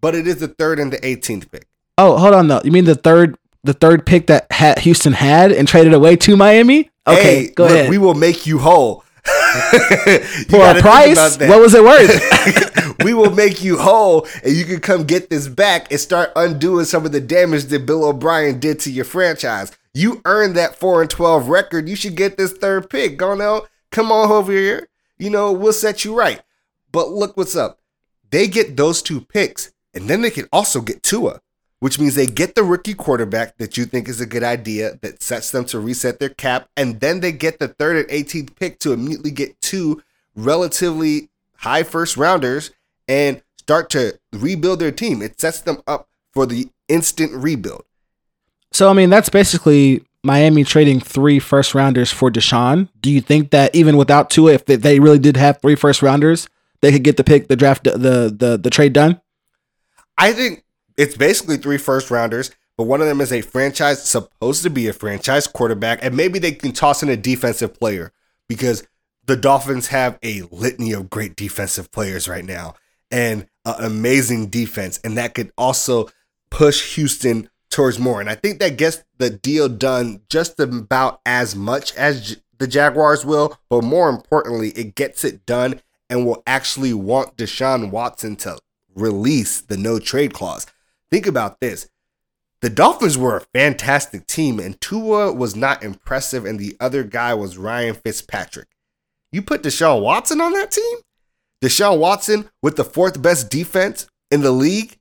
[0.00, 1.66] but it is the third and the 18th pick.
[1.98, 2.62] Oh, hold on though.
[2.64, 6.34] You mean the third the third pick that ha- Houston had and traded away to
[6.34, 6.90] Miami?
[7.06, 7.90] Okay, Hey, go look, ahead.
[7.90, 9.04] We will make you whole.
[9.28, 12.98] You For a price, what was it worth?
[13.04, 16.86] we will make you whole and you can come get this back and start undoing
[16.86, 19.72] some of the damage that Bill O'Brien did to your franchise.
[19.92, 21.86] You earned that 4 and 12 record.
[21.86, 23.18] You should get this third pick.
[23.18, 23.64] Go now.
[23.90, 24.88] Come on over here.
[25.18, 26.42] You know, we'll set you right.
[26.92, 27.80] But look what's up.
[28.30, 31.40] They get those two picks and then they can also get Tua,
[31.80, 35.22] which means they get the rookie quarterback that you think is a good idea that
[35.22, 38.78] sets them to reset their cap and then they get the third and 18th pick
[38.80, 40.02] to immediately get two
[40.36, 42.70] relatively high first rounders
[43.08, 45.20] and start to rebuild their team.
[45.22, 47.84] It sets them up for the instant rebuild.
[48.72, 52.88] so I mean, that's basically Miami trading three first rounders for Deshaun.
[53.00, 56.48] Do you think that even without Tua, if they, really did have three first rounders,
[56.80, 59.20] they could get the pick, the draft, the the the trade done?
[60.16, 60.64] I think
[60.96, 64.88] it's basically three first rounders, but one of them is a franchise supposed to be
[64.88, 68.12] a franchise quarterback, and maybe they can toss in a defensive player
[68.48, 68.86] because
[69.26, 72.74] the Dolphins have a litany of great defensive players right now
[73.10, 76.08] and an amazing defense, and that could also
[76.50, 77.48] push Houston
[77.78, 78.20] towards more.
[78.20, 82.66] And I think that gets the deal done just about as much as J- the
[82.66, 88.34] Jaguars will, but more importantly, it gets it done and will actually want Deshaun Watson
[88.38, 88.58] to
[88.96, 90.66] release the no trade clause.
[91.12, 91.88] Think about this.
[92.62, 97.32] The Dolphins were a fantastic team, and Tua was not impressive, and the other guy
[97.34, 98.66] was Ryan Fitzpatrick.
[99.30, 100.98] You put Deshaun Watson on that team?
[101.62, 104.98] Deshaun Watson with the fourth best defense in the league,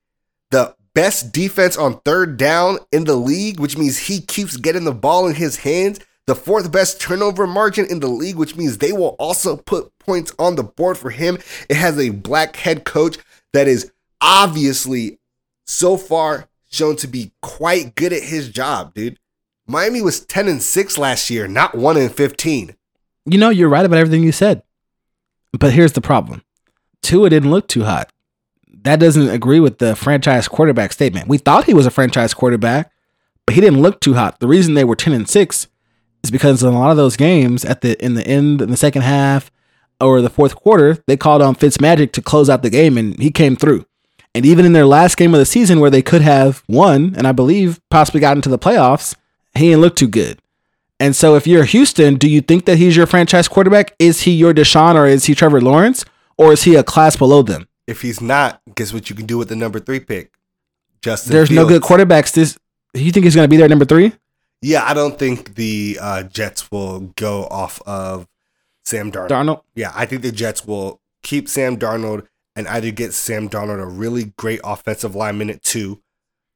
[0.52, 4.92] the best defense on third down in the league, which means he keeps getting the
[4.92, 8.92] ball in his hands, the fourth best turnover margin in the league, which means they
[8.92, 11.38] will also put points on the board for him.
[11.70, 13.20] It has a black head coach
[13.54, 13.92] that is
[14.22, 15.20] obviously
[15.68, 19.20] so far shown to be quite good at his job, dude.
[19.68, 22.76] Miami was 10 and 6 last year, not 1 and 15.
[23.28, 24.64] You know, you're right about everything you said,
[25.54, 26.42] but here's the problem:
[27.04, 28.12] Tua didn't look too hot.
[28.84, 31.28] That doesn't agree with the franchise quarterback statement.
[31.28, 32.92] We thought he was a franchise quarterback,
[33.46, 34.40] but he didn't look too hot.
[34.40, 35.68] The reason they were ten and six
[36.24, 38.78] is because in a lot of those games, at the in the end, in the
[38.78, 39.52] second half
[40.00, 43.32] or the fourth quarter, they called on Fitzmagic to close out the game, and he
[43.32, 43.86] came through.
[44.36, 47.26] And even in their last game of the season, where they could have won, and
[47.26, 49.16] I believe possibly got into the playoffs,
[49.56, 50.40] he didn't look too good.
[51.00, 53.96] And so, if you're Houston, do you think that he's your franchise quarterback?
[54.00, 56.06] Is he your Deshaun or is he Trevor Lawrence
[56.38, 57.68] or is he a class below them?
[57.88, 60.34] If he's not, guess what you can do with the number 3 pick?
[61.02, 62.34] Justin There's no good quarterbacks.
[62.34, 62.58] This
[62.94, 64.14] you think he's going to be there at number three?
[64.62, 68.28] Yeah, I don't think the uh, Jets will go off of
[68.86, 69.30] Sam Darnold.
[69.30, 69.62] Darnold.
[69.76, 73.86] Yeah, I think the Jets will keep Sam Darnold and either get Sam Darnold a
[73.86, 76.02] really great offensive lineman at two,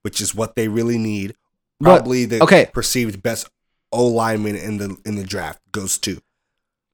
[0.01, 1.35] which is what they really need.
[1.79, 2.69] But- Probably the okay.
[2.73, 3.49] perceived best
[3.91, 6.21] O lineman in the in the draft goes to.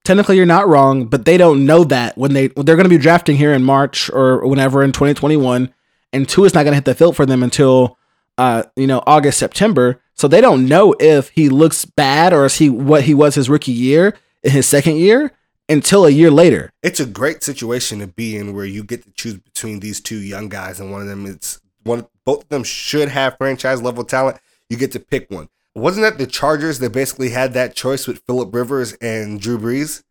[0.04, 2.98] Technically, you're not wrong, but they don't know that when they they're going to be
[2.98, 5.72] drafting here in March or whenever in 2021,
[6.12, 7.98] and Tua is not going to hit the field for them until
[8.38, 10.00] uh you know August September.
[10.14, 13.48] So they don't know if he looks bad or is he what he was his
[13.50, 15.32] rookie year in his second year
[15.68, 16.72] until a year later.
[16.82, 20.18] It's a great situation to be in where you get to choose between these two
[20.18, 22.06] young guys, and one of them it's one.
[22.24, 24.38] Both of them should have franchise level talent.
[24.68, 25.48] You get to pick one.
[25.78, 30.02] Wasn't that the Chargers that basically had that choice with Philip Rivers and Drew Brees?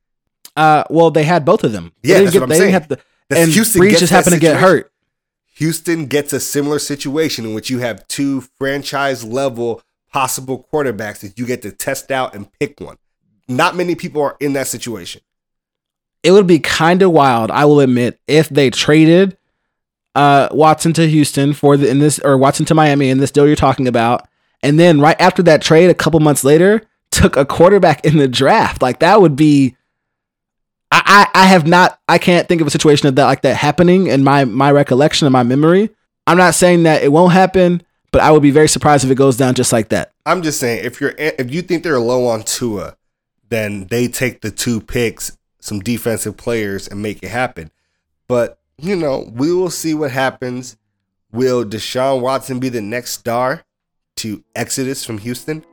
[0.55, 1.91] Uh, well, they had both of them.
[2.01, 2.74] They Yeah, didn't that's get- what I'm didn't saying.
[2.74, 2.97] have to,
[3.30, 4.91] That's- and Houston Brees gets just happened to get hurt.
[5.55, 11.38] Houston gets a similar situation in which you have two franchise level possible quarterbacks that
[11.38, 12.97] you get to test out and pick one.
[13.47, 15.22] Not many people are in that situation.
[16.24, 19.38] It would be kind of wild, I will admit, if they traded
[20.15, 23.45] uh, Watson to Houston for the in this or Watson to Miami in this deal
[23.45, 24.28] you're talking about,
[24.68, 28.28] and then right after that trade, a couple months later, took a quarterback in the
[28.28, 28.82] draft.
[28.82, 29.78] Like that would be.
[30.91, 33.55] I, I, I have not I can't think of a situation of that like that
[33.55, 35.89] happening in my my recollection of my memory.
[36.28, 39.15] I'm not saying that it won't happen, but I would be very surprised if it
[39.15, 40.11] goes down just like that.
[40.26, 42.97] I'm just saying if you're if you think they're low on Tua,
[43.47, 47.72] then they take the two picks, some defensive players, and make it happen.
[48.28, 50.76] But you know, we will see what happens.
[51.32, 53.63] Will Deshaun Watson be the next star
[54.18, 55.63] to Exodus from Houston?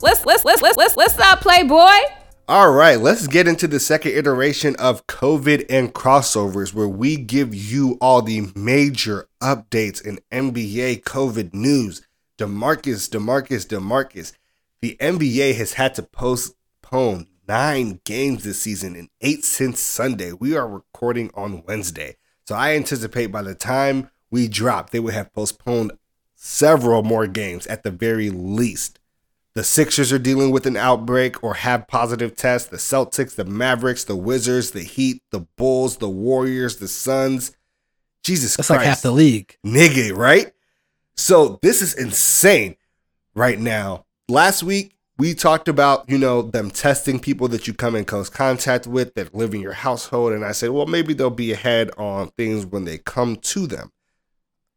[0.00, 2.24] Let's let's let's let's let's let's stop, Playboy.
[2.46, 7.54] All right, let's get into the second iteration of COVID and crossovers, where we give
[7.54, 12.06] you all the major updates in NBA COVID news.
[12.36, 14.32] DeMarcus, DeMarcus, DeMarcus.
[14.82, 20.32] The NBA has had to postpone nine games this season and eight since Sunday.
[20.32, 22.16] We are recording on Wednesday.
[22.46, 25.92] So I anticipate by the time we drop, they will have postponed
[26.34, 28.98] several more games at the very least.
[29.54, 32.68] The Sixers are dealing with an outbreak or have positive tests.
[32.68, 37.56] The Celtics, the Mavericks, the Wizards, the Heat, the Bulls, the Warriors, the Suns.
[38.24, 38.80] Jesus That's Christ.
[38.80, 39.56] like half the league.
[39.64, 40.52] Nigga, right?
[41.16, 42.76] So this is insane
[43.34, 44.06] right now.
[44.28, 48.28] Last week, we talked about, you know, them testing people that you come in close
[48.28, 50.32] contact with that live in your household.
[50.32, 53.92] And I said, well, maybe they'll be ahead on things when they come to them.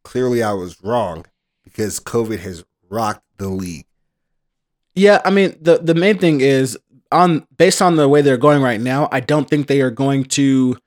[0.03, 1.25] Clearly, I was wrong
[1.63, 3.85] because COVID has rocked the league.
[4.95, 6.77] Yeah, I mean the the main thing is
[7.11, 10.23] on based on the way they're going right now, I don't think they are going
[10.25, 10.77] to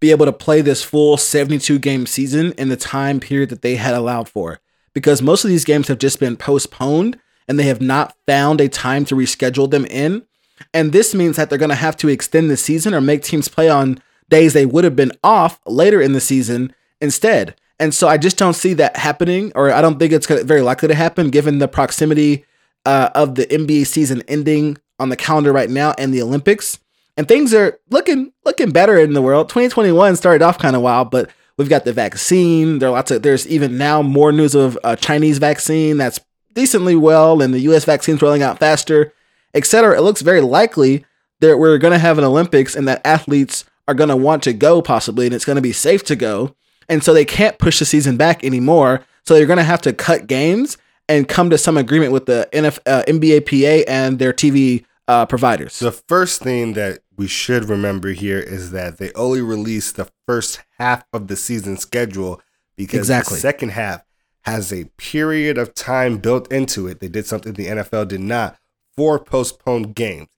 [0.00, 3.76] be able to play this full 72 game season in the time period that they
[3.76, 4.60] had allowed for
[4.92, 7.18] because most of these games have just been postponed
[7.48, 10.24] and they have not found a time to reschedule them in.
[10.72, 13.48] And this means that they're going to have to extend the season or make teams
[13.48, 17.54] play on days they would have been off later in the season instead.
[17.78, 20.88] And so I just don't see that happening, or I don't think it's very likely
[20.88, 22.44] to happen given the proximity
[22.86, 26.78] uh, of the NBA season ending on the calendar right now and the Olympics.
[27.16, 29.48] And things are looking looking better in the world.
[29.48, 32.78] 2021 started off kind of wild, but we've got the vaccine.
[32.78, 36.20] There are lots of there's even now more news of a Chinese vaccine that's
[36.54, 37.84] decently well, and the U.S.
[37.84, 39.12] vaccine's rolling out faster,
[39.54, 39.96] etc.
[39.98, 41.04] It looks very likely
[41.40, 44.52] that we're going to have an Olympics and that athletes are going to want to
[44.52, 46.54] go possibly, and it's going to be safe to go.
[46.88, 49.04] And so they can't push the season back anymore.
[49.26, 50.76] So they're going to have to cut games
[51.08, 55.78] and come to some agreement with the NF, uh, NBAPA and their TV uh, providers.
[55.78, 60.60] The first thing that we should remember here is that they only released the first
[60.78, 62.40] half of the season schedule
[62.76, 63.36] because Exactly.
[63.36, 64.02] the second half
[64.44, 67.00] has a period of time built into it.
[67.00, 68.58] They did something the NFL did not
[68.96, 70.28] for postponed games.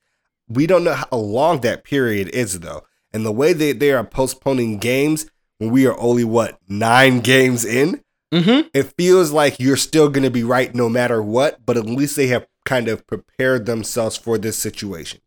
[0.48, 2.84] We don't know how long that period is though.
[3.12, 7.64] And the way that they are postponing games when we are only what nine games
[7.64, 8.02] in,
[8.32, 8.68] mm-hmm.
[8.74, 12.16] it feels like you're still going to be right no matter what, but at least
[12.16, 15.20] they have kind of prepared themselves for this situation.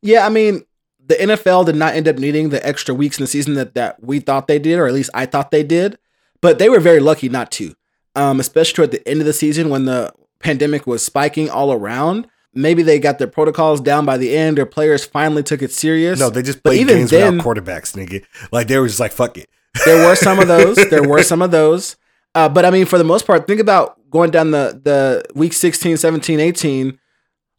[0.00, 0.64] Yeah, I mean,
[1.04, 4.02] the NFL did not end up needing the extra weeks in the season that, that
[4.02, 5.98] we thought they did, or at least I thought they did.
[6.40, 7.74] But they were very lucky not to,
[8.14, 12.26] um, especially toward the end of the season when the pandemic was spiking all around.
[12.54, 16.20] Maybe they got their protocols down by the end, or players finally took it serious.
[16.20, 18.24] No, they just played games then- without quarterbacks, nigga.
[18.50, 19.48] Like they were just like, fuck it.
[19.86, 20.76] there were some of those.
[20.90, 21.96] There were some of those.
[22.34, 25.54] Uh, but I mean, for the most part, think about going down the, the week
[25.54, 26.98] 16, 17, 18,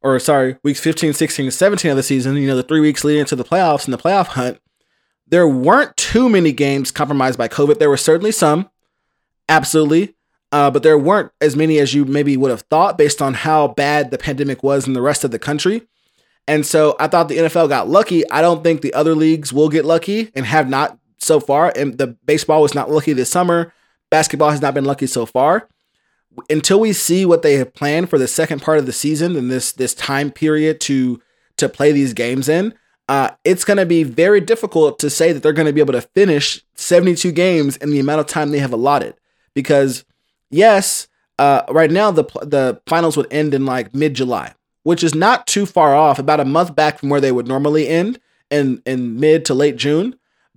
[0.01, 3.03] or sorry, weeks 15, 16, and 17 of the season, you know, the three weeks
[3.03, 4.59] leading into the playoffs and the playoff hunt.
[5.27, 7.79] There weren't too many games compromised by COVID.
[7.79, 8.69] There were certainly some,
[9.49, 10.15] absolutely.
[10.53, 13.69] Uh, but there weren't as many as you maybe would have thought based on how
[13.69, 15.81] bad the pandemic was in the rest of the country.
[16.47, 18.29] And so I thought the NFL got lucky.
[18.29, 21.73] I don't think the other leagues will get lucky and have not so far.
[21.75, 23.73] And the baseball was not lucky this summer.
[24.11, 25.67] Basketball has not been lucky so far.
[26.51, 29.49] Until we see what they have planned for the second part of the season and
[29.49, 31.19] this this time period to
[31.57, 32.75] to play these games in,
[33.09, 35.93] uh, it's going to be very difficult to say that they're going to be able
[35.93, 39.15] to finish 72 games in the amount of time they have allotted.
[39.55, 40.05] Because
[40.53, 41.07] yes,
[41.39, 45.47] uh, right now the the finals would end in like mid July, which is not
[45.47, 49.19] too far off, about a month back from where they would normally end in in
[49.19, 50.15] mid to late June.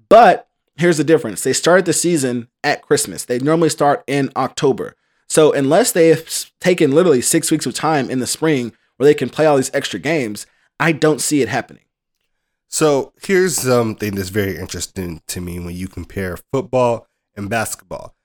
[0.08, 3.24] But here's the difference: they started the season at Christmas.
[3.24, 4.94] They normally start in October.
[5.28, 9.14] So unless they have taken literally six weeks of time in the spring where they
[9.14, 10.46] can play all these extra games,
[10.78, 11.82] I don't see it happening.
[12.68, 18.15] So here's something that's very interesting to me when you compare football and basketball.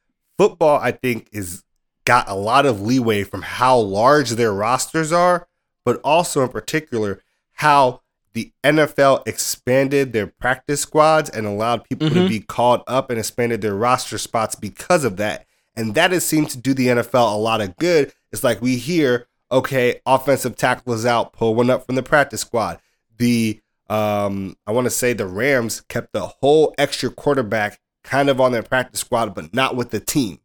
[0.41, 1.63] Football, I think, is
[2.03, 5.47] got a lot of leeway from how large their rosters are,
[5.85, 7.21] but also in particular
[7.51, 8.01] how
[8.33, 12.27] the NFL expanded their practice squads and allowed people to Mhm.
[12.27, 15.45] be called up and expanded their roster spots because of that.
[15.75, 18.11] And that has seemed to do the NFL a lot of good.
[18.31, 22.41] It's like we hear, okay, offensive tackle is out, pull one up from the practice
[22.41, 22.79] squad.
[23.15, 23.61] The
[23.91, 28.51] um, I want to say the Rams kept the whole extra quarterback kind of on
[28.51, 30.39] their practice squad, but not with the team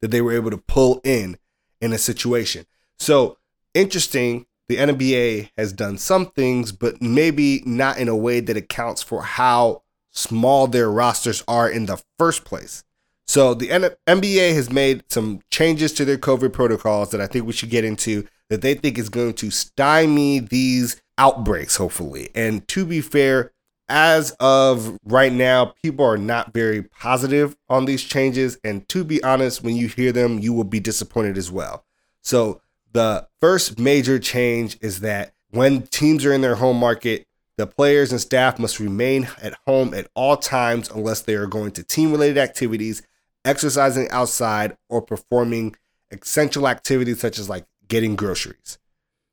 [0.00, 1.38] that they were able to pull in
[1.80, 2.66] in a situation.
[2.98, 3.38] So
[3.74, 4.46] interesting.
[4.68, 9.22] The NBA has done some things, but maybe not in a way that accounts for
[9.22, 9.82] how
[10.12, 12.84] small their rosters are in the first place.
[13.26, 13.68] So the
[14.06, 17.84] NBA has made some changes to their COVID protocols that I think we should get
[17.84, 22.30] into that they think is going to stymie these outbreaks, hopefully.
[22.34, 23.52] And to be fair,
[23.90, 28.56] as of right now, people are not very positive on these changes.
[28.64, 31.84] And to be honest, when you hear them, you will be disappointed as well.
[32.22, 32.62] So
[32.92, 37.26] the first major change is that when teams are in their home market,
[37.56, 41.72] the players and staff must remain at home at all times unless they are going
[41.72, 43.02] to team related activities,
[43.44, 45.74] exercising outside, or performing
[46.10, 48.78] essential activities such as like getting groceries.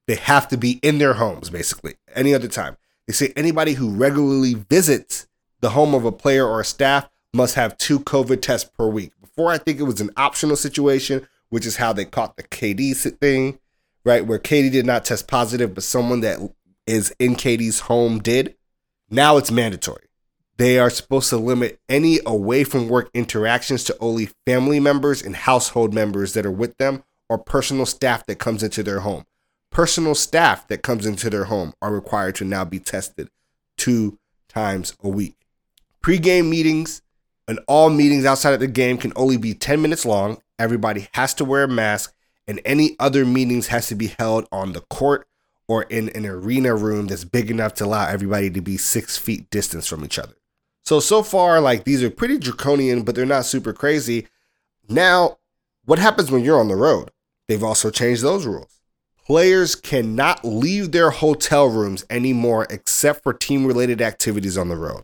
[0.07, 1.95] They have to be in their homes basically.
[2.15, 2.77] Any other time.
[3.07, 5.27] They say anybody who regularly visits
[5.61, 9.11] the home of a player or a staff must have two COVID tests per week.
[9.21, 12.95] Before, I think it was an optional situation, which is how they caught the KD
[13.19, 13.59] thing,
[14.03, 14.25] right?
[14.25, 16.39] Where KD did not test positive, but someone that
[16.85, 18.55] is in KD's home did.
[19.09, 20.03] Now it's mandatory.
[20.57, 25.35] They are supposed to limit any away from work interactions to only family members and
[25.35, 29.25] household members that are with them or personal staff that comes into their home.
[29.71, 33.29] Personal staff that comes into their home are required to now be tested
[33.77, 35.35] two times a week.
[36.01, 37.01] Pre-game meetings
[37.47, 40.41] and all meetings outside of the game can only be 10 minutes long.
[40.57, 42.13] Everybody has to wear a mask
[42.47, 45.27] and any other meetings has to be held on the court
[45.67, 49.49] or in an arena room that's big enough to allow everybody to be six feet
[49.49, 50.35] distance from each other.
[50.85, 54.27] So, so far, like these are pretty draconian, but they're not super crazy.
[54.87, 55.37] Now,
[55.83, 57.11] what happens when you're on the road?
[57.47, 58.76] They've also changed those rules.
[59.27, 65.03] Players cannot leave their hotel rooms anymore except for team related activities on the road.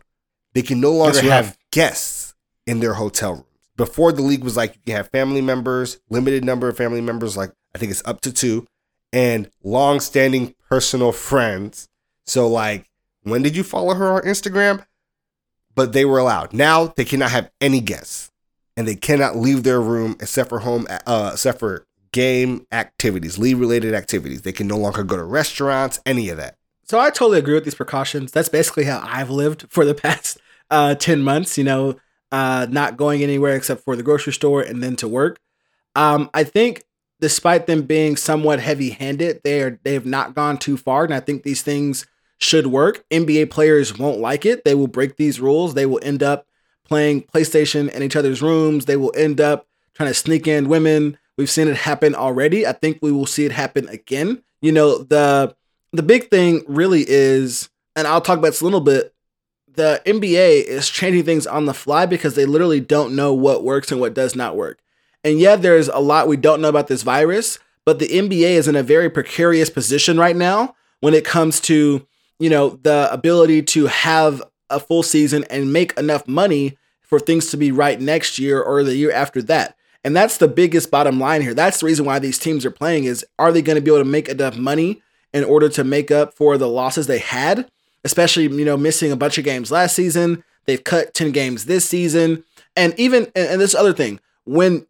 [0.54, 1.26] They can no longer rough.
[1.26, 2.34] have guests
[2.66, 3.44] in their hotel rooms.
[3.76, 7.36] Before the league was like you can have family members, limited number of family members,
[7.36, 8.66] like I think it's up to two,
[9.12, 11.90] and long standing personal friends.
[12.24, 12.88] So, like,
[13.24, 14.86] when did you follow her on Instagram?
[15.74, 16.54] But they were allowed.
[16.54, 18.30] Now they cannot have any guests
[18.74, 21.84] and they cannot leave their room except for home, uh, except for
[22.14, 24.42] game activities, league related activities.
[24.42, 26.56] They can no longer go to restaurants, any of that.
[26.84, 28.30] So I totally agree with these precautions.
[28.30, 30.38] That's basically how I've lived for the past
[30.70, 31.96] uh, 10 months, you know,
[32.30, 35.40] uh, not going anywhere except for the grocery store and then to work.
[35.96, 36.84] Um, I think
[37.20, 41.04] despite them being somewhat heavy handed, they are they have not gone too far.
[41.04, 42.06] And I think these things
[42.38, 43.04] should work.
[43.10, 44.64] NBA players won't like it.
[44.64, 45.74] They will break these rules.
[45.74, 46.46] They will end up
[46.86, 48.84] playing PlayStation in each other's rooms.
[48.84, 51.18] They will end up trying to sneak in women.
[51.36, 52.66] We've seen it happen already.
[52.66, 54.42] I think we will see it happen again.
[54.60, 55.54] You know, the
[55.92, 59.14] the big thing really is, and I'll talk about this a little bit.
[59.74, 63.90] The NBA is changing things on the fly because they literally don't know what works
[63.90, 64.80] and what does not work.
[65.24, 68.68] And yeah, there's a lot we don't know about this virus, but the NBA is
[68.68, 72.06] in a very precarious position right now when it comes to,
[72.38, 77.50] you know, the ability to have a full season and make enough money for things
[77.50, 79.76] to be right next year or the year after that.
[80.04, 81.54] And that's the biggest bottom line here.
[81.54, 84.04] That's the reason why these teams are playing is are they going to be able
[84.04, 85.02] to make enough money
[85.32, 87.68] in order to make up for the losses they had,
[88.04, 90.44] especially, you know, missing a bunch of games last season.
[90.66, 92.44] They've cut 10 games this season.
[92.76, 94.86] And even and, this other thing, when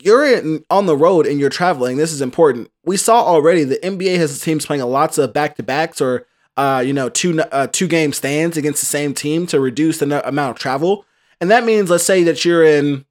[0.00, 2.70] you're in, on the road and you're traveling, this is important.
[2.84, 6.82] We saw already the NBA has teams playing lots of back to backs or uh,
[6.84, 10.56] you know two uh, two game stands against the same team to reduce the amount
[10.56, 11.04] of travel,
[11.40, 13.04] and that means let's say that you're in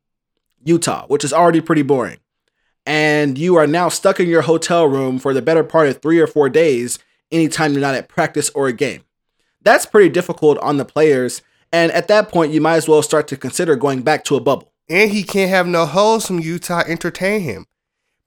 [0.63, 2.17] Utah, which is already pretty boring,
[2.85, 6.19] and you are now stuck in your hotel room for the better part of three
[6.19, 6.99] or four days.
[7.31, 9.03] Anytime you're not at practice or a game,
[9.61, 11.41] that's pretty difficult on the players.
[11.73, 14.39] And at that point, you might as well start to consider going back to a
[14.39, 14.71] bubble.
[14.89, 17.65] And he can't have no hoes from Utah entertain him.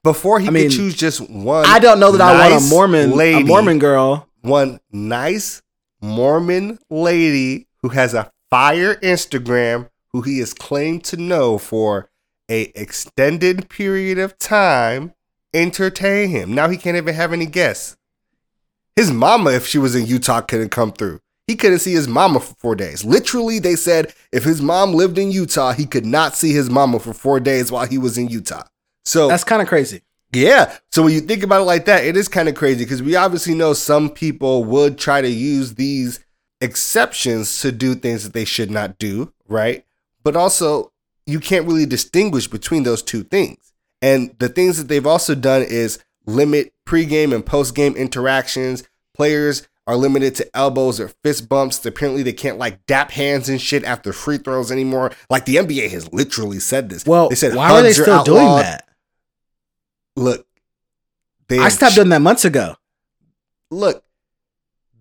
[0.03, 1.65] Before he I mean, could choose just one.
[1.65, 4.27] I don't know that I want a nice Mormon, a lady, Mormon girl.
[4.41, 5.63] One nice
[6.01, 12.10] Mormon lady who has a fire Instagram who he is claimed to know for
[12.51, 15.13] a extended period of time
[15.53, 16.53] entertain him.
[16.53, 17.95] Now he can't even have any guests.
[18.95, 21.21] His mama, if she was in Utah, couldn't come through.
[21.47, 23.03] He couldn't see his mama for four days.
[23.05, 26.99] Literally, they said if his mom lived in Utah, he could not see his mama
[26.99, 28.63] for four days while he was in Utah.
[29.05, 30.01] So That's kind of crazy.
[30.33, 30.77] yeah.
[30.91, 33.15] So when you think about it like that, it is kind of crazy because we
[33.15, 36.19] obviously know some people would try to use these
[36.61, 39.85] exceptions to do things that they should not do, right?
[40.23, 40.90] But also,
[41.31, 43.73] you can't really distinguish between those two things.
[44.01, 48.83] And the things that they've also done is limit pregame and postgame interactions.
[49.13, 51.85] Players are limited to elbows or fist bumps.
[51.85, 55.11] Apparently, they can't like dap hands and shit after free throws anymore.
[55.29, 57.05] Like the NBA has literally said this.
[57.05, 58.87] Well, they said why are they still doing that?
[60.15, 60.47] Look,
[61.47, 62.75] they I stopped doing that months ago.
[63.69, 64.03] look,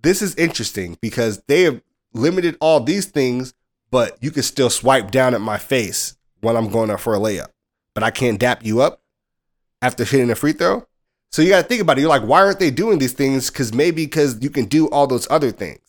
[0.03, 3.55] this is interesting because they have limited all these things,
[3.91, 7.19] but you can still swipe down at my face when I'm going up for a
[7.19, 7.49] layup.
[7.95, 9.03] But I can't dap you up
[9.83, 10.87] after hitting a free throw.
[11.33, 12.01] So you got to think about it.
[12.01, 13.51] You're like, why aren't they doing these things?
[13.51, 15.81] Because maybe because you can do all those other things.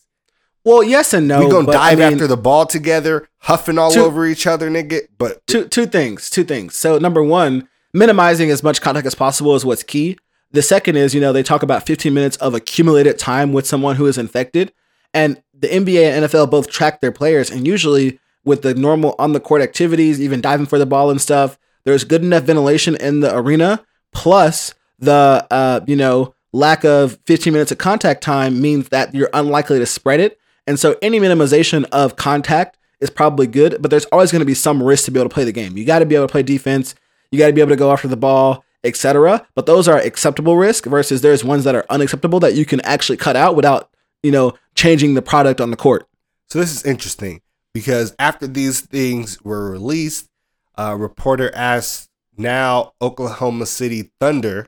[0.64, 1.40] Well, yes and no.
[1.40, 4.46] we gonna but, I dive mean, after the ball together, huffing all Two- over each
[4.46, 5.00] other, nigga.
[5.18, 9.54] But two two things two things so number one minimizing as much contact as possible
[9.56, 10.16] is what's key
[10.52, 13.96] the second is you know they talk about 15 minutes of accumulated time with someone
[13.96, 14.72] who is infected
[15.12, 19.32] and the nba and nfl both track their players and usually with the normal on
[19.32, 23.20] the court activities even diving for the ball and stuff there's good enough ventilation in
[23.20, 28.90] the arena plus the uh, you know lack of 15 minutes of contact time means
[28.90, 33.76] that you're unlikely to spread it and so any minimization of contact is probably good,
[33.80, 35.76] but there's always going to be some risk to be able to play the game.
[35.76, 36.94] You got to be able to play defense,
[37.30, 39.46] you got to be able to go after the ball, etc.
[39.54, 43.16] But those are acceptable risk versus there's ones that are unacceptable that you can actually
[43.16, 43.90] cut out without,
[44.22, 46.08] you know, changing the product on the court.
[46.48, 47.40] So this is interesting
[47.72, 50.28] because after these things were released,
[50.76, 54.66] a reporter asked now Oklahoma City Thunder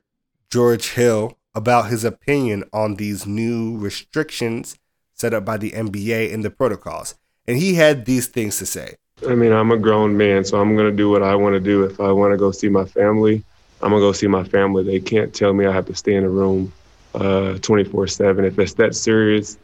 [0.50, 4.76] George Hill about his opinion on these new restrictions
[5.14, 7.14] set up by the NBA and the protocols.
[7.46, 8.96] And he had these things to say.
[9.28, 11.60] I mean, I'm a grown man, so I'm going to do what I want to
[11.60, 11.84] do.
[11.84, 13.44] If I want to go see my family,
[13.80, 14.82] I'm going to go see my family.
[14.82, 16.72] They can't tell me I have to stay in a room
[17.14, 18.44] uh, 24 7.
[18.44, 19.56] If it's that serious,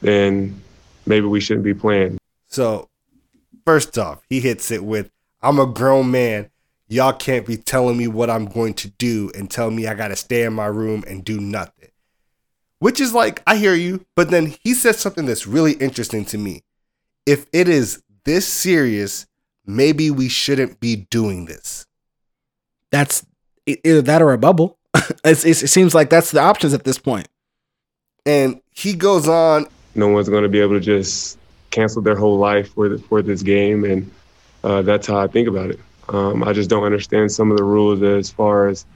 [0.00, 0.60] then
[1.06, 2.18] maybe we shouldn't be playing.
[2.52, 2.90] So,
[3.64, 6.50] first off, he hits it with I'm a grown man.
[6.86, 10.08] Y'all can't be telling me what I'm going to do and tell me I got
[10.08, 11.88] to stay in my room and do nothing.
[12.78, 16.36] Which is like, I hear you, but then he says something that's really interesting to
[16.36, 16.62] me.
[17.24, 19.26] If it is this serious,
[19.64, 21.86] maybe we shouldn't be doing this.
[22.90, 23.24] That's
[23.64, 24.78] either that or a bubble.
[25.24, 27.28] it's, it's, it seems like that's the options at this point.
[28.26, 31.38] And he goes on, No one's going to be able to just
[31.72, 33.84] cancel their whole life for, the, for this game.
[33.84, 34.10] And
[34.62, 35.80] uh, that's how I think about it.
[36.08, 38.86] Um, I just don't understand some of the rules as far as,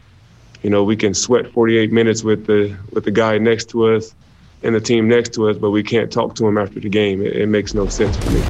[0.62, 4.14] you know, we can sweat 48 minutes with the with the guy next to us
[4.62, 7.22] and the team next to us, but we can't talk to him after the game.
[7.22, 8.42] It, it makes no sense for me.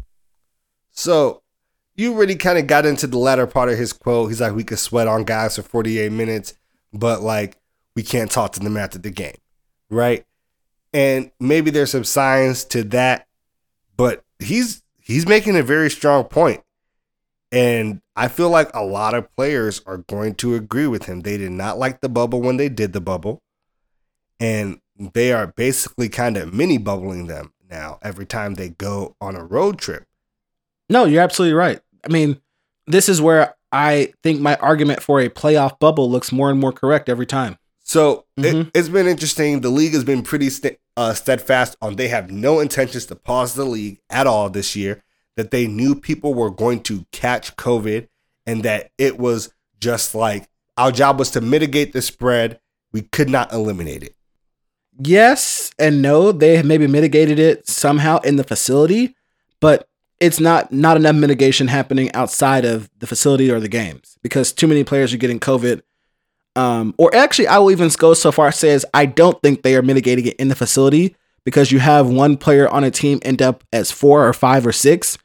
[0.91, 1.43] So
[1.95, 4.31] you really kind of got into the latter part of his quote.
[4.31, 6.55] He's like, we could sweat on guys for 48 minutes,
[6.93, 7.57] but like
[7.95, 9.37] we can't talk to them after the game.
[9.91, 10.25] Right.
[10.93, 13.26] And maybe there's some science to that,
[13.97, 16.63] but he's he's making a very strong point.
[17.53, 21.21] And I feel like a lot of players are going to agree with him.
[21.21, 23.41] They did not like the bubble when they did the bubble.
[24.41, 29.37] And they are basically kind of mini bubbling them now every time they go on
[29.37, 30.05] a road trip.
[30.91, 31.81] No, you're absolutely right.
[32.05, 32.41] I mean,
[32.87, 36.73] this is where I think my argument for a playoff bubble looks more and more
[36.73, 37.59] correct every time.
[37.83, 38.67] So Mhm.
[38.67, 39.61] it, it's been interesting.
[39.61, 43.55] The league has been pretty st- uh, steadfast on they have no intentions to pause
[43.55, 45.03] the league at all this year.
[45.37, 48.09] That they knew people were going to catch COVID,
[48.47, 52.61] and that it was just like our job was to mitigate the spread.
[52.93, 54.17] We could not eliminate it.
[54.99, 59.15] Yes and no, they maybe mitigated it somehow in the facility,
[59.61, 59.89] but
[60.21, 64.67] it's not not enough mitigation happening outside of the facility or the games because too
[64.67, 65.83] many players are getting COVID.
[66.57, 69.77] Um, or actually, I will even go so far as says I don't think they
[69.77, 73.43] are mitigating it in the facility because you have one player on a team end
[73.43, 75.19] up as four or five or six,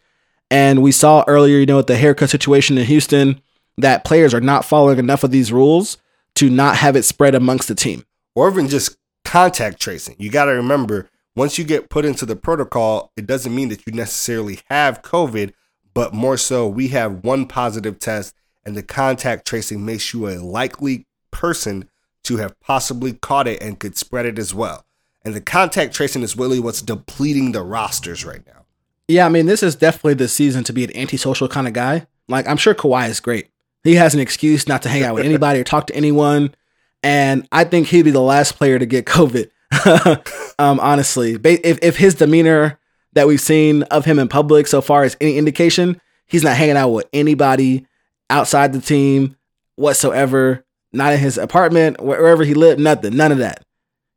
[0.51, 3.41] and we saw earlier, you know, with the haircut situation in Houston,
[3.77, 5.97] that players are not following enough of these rules
[6.35, 8.05] to not have it spread amongst the team.
[8.35, 10.15] or even just contact tracing.
[10.19, 13.85] You got to remember once you get put into the protocol, it doesn't mean that
[13.87, 15.53] you necessarily have COVID,
[15.93, 20.39] but more so, we have one positive test, and the contact tracing makes you a
[20.39, 21.05] likely
[21.41, 21.89] person
[22.23, 24.85] to have possibly caught it and could spread it as well.
[25.25, 28.65] And the contact tracing is really what's depleting the rosters right now.
[29.07, 32.05] Yeah, I mean, this is definitely the season to be an antisocial kind of guy.
[32.27, 33.49] Like, I'm sure Kawhi is great.
[33.83, 36.53] He has an excuse not to hang out with anybody or talk to anyone.
[37.01, 39.49] And I think he'd be the last player to get COVID.
[40.59, 42.79] um, honestly, if if his demeanor
[43.13, 46.77] that we've seen of him in public so far is any indication, he's not hanging
[46.77, 47.87] out with anybody
[48.29, 49.35] outside the team
[49.75, 50.63] whatsoever.
[50.93, 53.63] Not in his apartment, wherever he lived, nothing, none of that.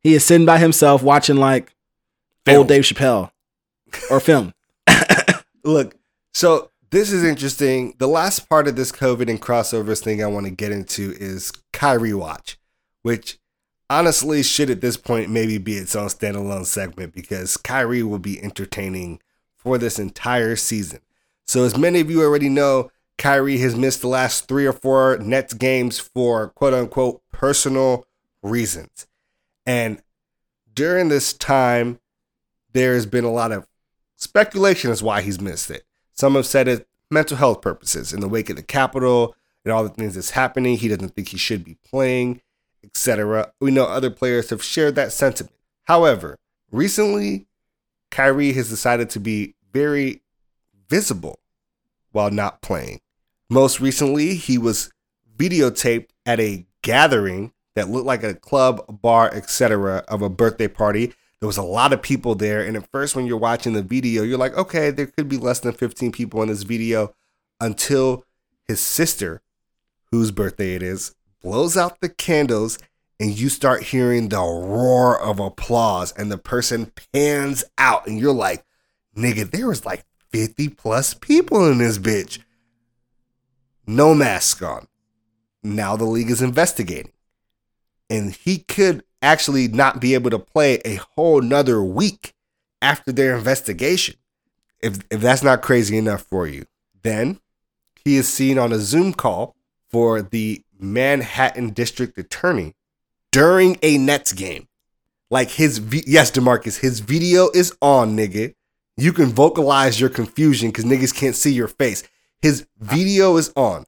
[0.02, 1.72] He is sitting by himself watching like
[2.44, 2.58] Film.
[2.58, 3.30] old Dave Chappelle
[4.10, 4.52] or film.
[5.64, 5.94] Look,
[6.32, 7.94] so this is interesting.
[7.98, 11.52] The last part of this COVID and crossovers thing I want to get into is
[11.72, 12.58] Kyrie Watch,
[13.02, 13.38] which
[13.88, 18.42] honestly should at this point maybe be its own standalone segment because Kyrie will be
[18.42, 19.20] entertaining
[19.56, 21.00] for this entire season.
[21.46, 25.18] So, as many of you already know, Kyrie has missed the last three or four
[25.18, 28.06] Nets games for quote unquote personal
[28.42, 29.06] reasons.
[29.66, 30.02] And
[30.74, 32.00] during this time,
[32.72, 33.66] there's been a lot of
[34.16, 35.84] speculation as why he's missed it.
[36.12, 39.34] Some have said it mental health purposes in the wake of the Capitol
[39.64, 40.76] and all the things that's happening.
[40.76, 42.40] He doesn't think he should be playing,
[42.82, 43.52] etc.
[43.60, 45.54] We know other players have shared that sentiment.
[45.84, 46.38] However,
[46.70, 47.46] recently,
[48.10, 50.22] Kyrie has decided to be very
[50.88, 51.38] visible
[52.12, 53.00] while not playing.
[53.54, 54.90] Most recently, he was
[55.38, 59.98] videotaped at a gathering that looked like a club, bar, etc.
[60.08, 61.14] of a birthday party.
[61.38, 64.24] There was a lot of people there, and at first, when you're watching the video,
[64.24, 67.14] you're like, okay, there could be less than 15 people in this video
[67.60, 68.24] until
[68.66, 69.40] his sister,
[70.10, 72.76] whose birthday it is, blows out the candles
[73.20, 78.34] and you start hearing the roar of applause and the person pans out and you're
[78.34, 78.64] like,
[79.16, 82.40] nigga, there was like 50 plus people in this bitch.
[83.86, 84.86] No mask on.
[85.62, 87.12] Now the league is investigating.
[88.10, 92.34] And he could actually not be able to play a whole nother week
[92.82, 94.16] after their investigation.
[94.80, 96.66] If, if that's not crazy enough for you,
[97.02, 97.40] then
[98.04, 99.56] he is seen on a Zoom call
[99.90, 102.74] for the Manhattan District Attorney
[103.32, 104.68] during a Nets game.
[105.30, 108.54] Like his, yes, DeMarcus, his video is on, nigga.
[108.96, 112.04] You can vocalize your confusion because niggas can't see your face.
[112.44, 113.86] His video is on.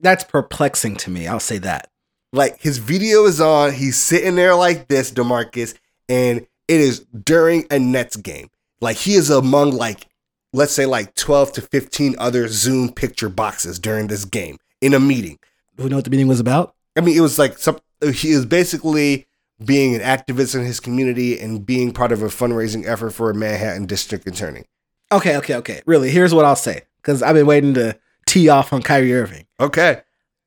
[0.00, 1.28] That's perplexing to me.
[1.28, 1.90] I'll say that.
[2.32, 3.74] Like his video is on.
[3.74, 5.74] He's sitting there like this, DeMarcus,
[6.08, 8.48] and it is during a Nets game.
[8.80, 10.06] Like he is among like,
[10.54, 14.98] let's say like 12 to 15 other Zoom picture boxes during this game in a
[14.98, 15.38] meeting.
[15.76, 16.74] Do we know what the meeting was about?
[16.96, 17.80] I mean, it was like some.
[18.14, 19.26] He is basically
[19.62, 23.34] being an activist in his community and being part of a fundraising effort for a
[23.34, 24.64] Manhattan district attorney.
[25.12, 25.82] Okay, okay, okay.
[25.84, 29.46] Really, here's what I'll say because I've been waiting to tee off on Kyrie Irving.
[29.58, 30.02] Okay.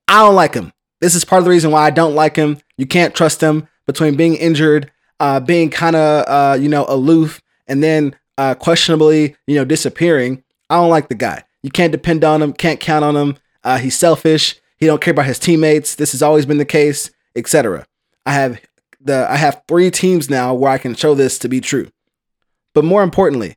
[0.07, 0.71] I don't like him.
[1.01, 2.57] This is part of the reason why I don't like him.
[2.77, 7.41] You can't trust him between being injured, uh, being kind of uh, you know aloof,
[7.67, 10.43] and then uh, questionably you know disappearing.
[10.69, 11.43] I don't like the guy.
[11.61, 12.53] You can't depend on him.
[12.53, 13.37] Can't count on him.
[13.63, 14.55] Uh, he's selfish.
[14.77, 15.95] He don't care about his teammates.
[15.95, 17.85] This has always been the case, etc.
[18.25, 18.61] I have
[18.99, 21.89] the I have three teams now where I can show this to be true.
[22.73, 23.55] But more importantly,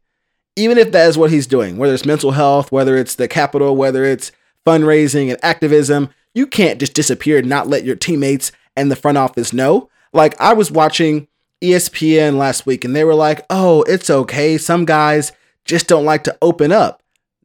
[0.57, 3.77] even if that is what he's doing, whether it's mental health, whether it's the Capitol,
[3.77, 4.33] whether it's
[4.67, 9.19] fundraising and activism, you can't just disappear and not let your teammates and the front
[9.19, 9.89] office know.
[10.13, 11.29] Like I was watching
[11.63, 14.59] ESPN last week and they were like, "Oh, it's okay.
[14.59, 15.33] Some guys
[15.65, 17.03] just don't like to open up."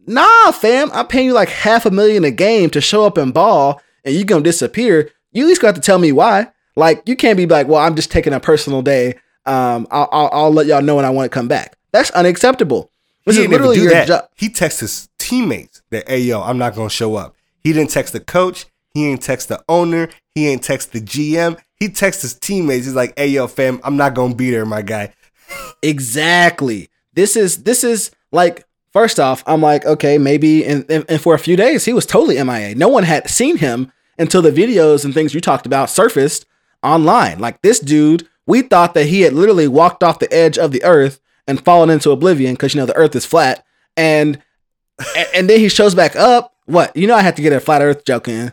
[0.07, 3.33] Nah, fam, I'm paying you like half a million a game to show up and
[3.33, 5.09] ball and you're gonna disappear.
[5.31, 6.51] You at least got to tell me why.
[6.75, 9.15] Like you can't be like, "Well, I'm just taking a personal day.
[9.45, 12.89] Um, I'll, I'll, I'll let y'all know when I want to come back." That's unacceptable.
[13.25, 14.07] This he is literally do your that.
[14.07, 14.25] job.
[14.35, 18.13] He texts his teammates that, "Hey, yo, I'm not gonna show up." He didn't text
[18.13, 18.65] the coach.
[18.93, 20.09] He ain't text the owner.
[20.35, 21.57] He ain't text the GM.
[21.75, 22.85] He texts his teammates.
[22.85, 25.13] He's like, "Hey, yo, fam, I'm not gonna be there, my guy."
[25.81, 26.89] Exactly.
[27.13, 31.39] This is this is like first off, I'm like, okay, maybe and, and for a
[31.39, 32.75] few days he was totally MIA.
[32.75, 36.45] No one had seen him until the videos and things you talked about surfaced
[36.83, 37.39] online.
[37.39, 40.83] Like this dude, we thought that he had literally walked off the edge of the
[40.83, 43.65] earth and fallen into oblivion because you know the earth is flat.
[43.97, 44.41] And
[45.33, 46.55] and, then he shows back up.
[46.65, 46.95] What?
[46.95, 48.51] You know I had to get a flat earth joke in.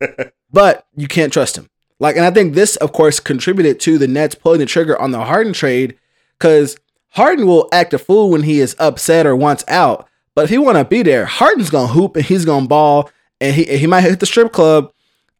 [0.52, 1.68] but you can't trust him.
[1.98, 5.12] Like, and I think this, of course, contributed to the Nets pulling the trigger on
[5.12, 5.96] the Harden trade
[6.36, 6.76] because
[7.10, 10.08] Harden will act a fool when he is upset or wants out.
[10.34, 13.10] But if he want to be there, Harden's gonna hoop and he's gonna ball,
[13.40, 14.92] and he he might hit the strip club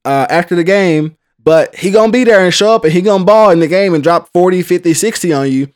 [0.05, 3.24] uh, after the game, but he gonna be there and show up and he gonna
[3.24, 5.68] ball in the game and drop 40, 50, 60 on you.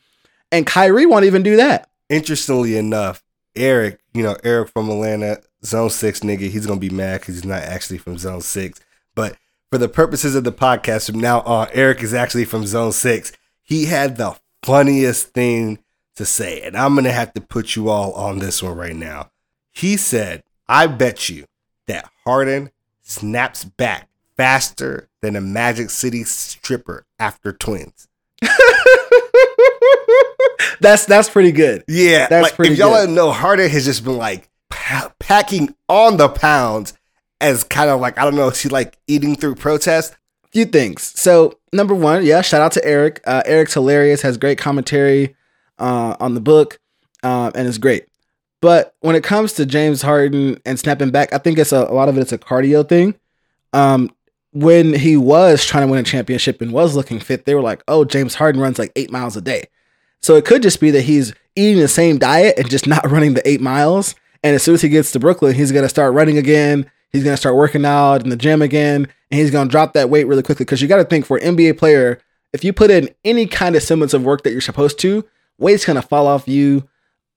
[0.51, 1.89] And Kyrie won't even do that.
[2.09, 3.23] Interestingly enough,
[3.55, 7.45] Eric, you know, Eric from Atlanta, Zone Six nigga, he's gonna be mad because he's
[7.45, 8.79] not actually from Zone Six.
[9.15, 9.35] But
[9.71, 13.33] for the purposes of the podcast from now on, Eric is actually from Zone Six.
[13.61, 15.79] He had the funniest thing
[16.15, 19.31] to say, and I'm gonna have to put you all on this one right now.
[19.73, 21.45] He said, "I bet you
[21.87, 22.71] that Harden
[23.01, 28.07] snaps back faster than a Magic City stripper after twins."
[30.79, 31.83] that's that's pretty good.
[31.87, 33.09] Yeah, That's like, pretty if y'all good.
[33.09, 36.93] know, Harden has just been like pa- packing on the pounds
[37.41, 40.13] as kind of like I don't know, is he like eating through protest?
[40.45, 41.03] A few things.
[41.03, 43.21] So number one, yeah, shout out to Eric.
[43.25, 45.35] Uh, Eric's hilarious, has great commentary
[45.77, 46.79] uh, on the book,
[47.23, 48.05] um, and is great.
[48.61, 51.93] But when it comes to James Harden and snapping back, I think it's a, a
[51.93, 52.21] lot of it.
[52.21, 53.13] It's a cardio thing.
[53.73, 54.09] Um,
[54.51, 57.83] when he was trying to win a championship and was looking fit, they were like,
[57.87, 59.65] "Oh, James Harden runs like eight miles a day."
[60.21, 63.33] So it could just be that he's eating the same diet and just not running
[63.33, 64.15] the eight miles.
[64.43, 66.89] And as soon as he gets to Brooklyn, he's gonna start running again.
[67.11, 70.27] He's gonna start working out in the gym again, and he's gonna drop that weight
[70.27, 70.65] really quickly.
[70.65, 72.19] Because you got to think for an NBA player,
[72.53, 75.25] if you put in any kind of semblance of work that you're supposed to,
[75.57, 76.87] weight's gonna fall off you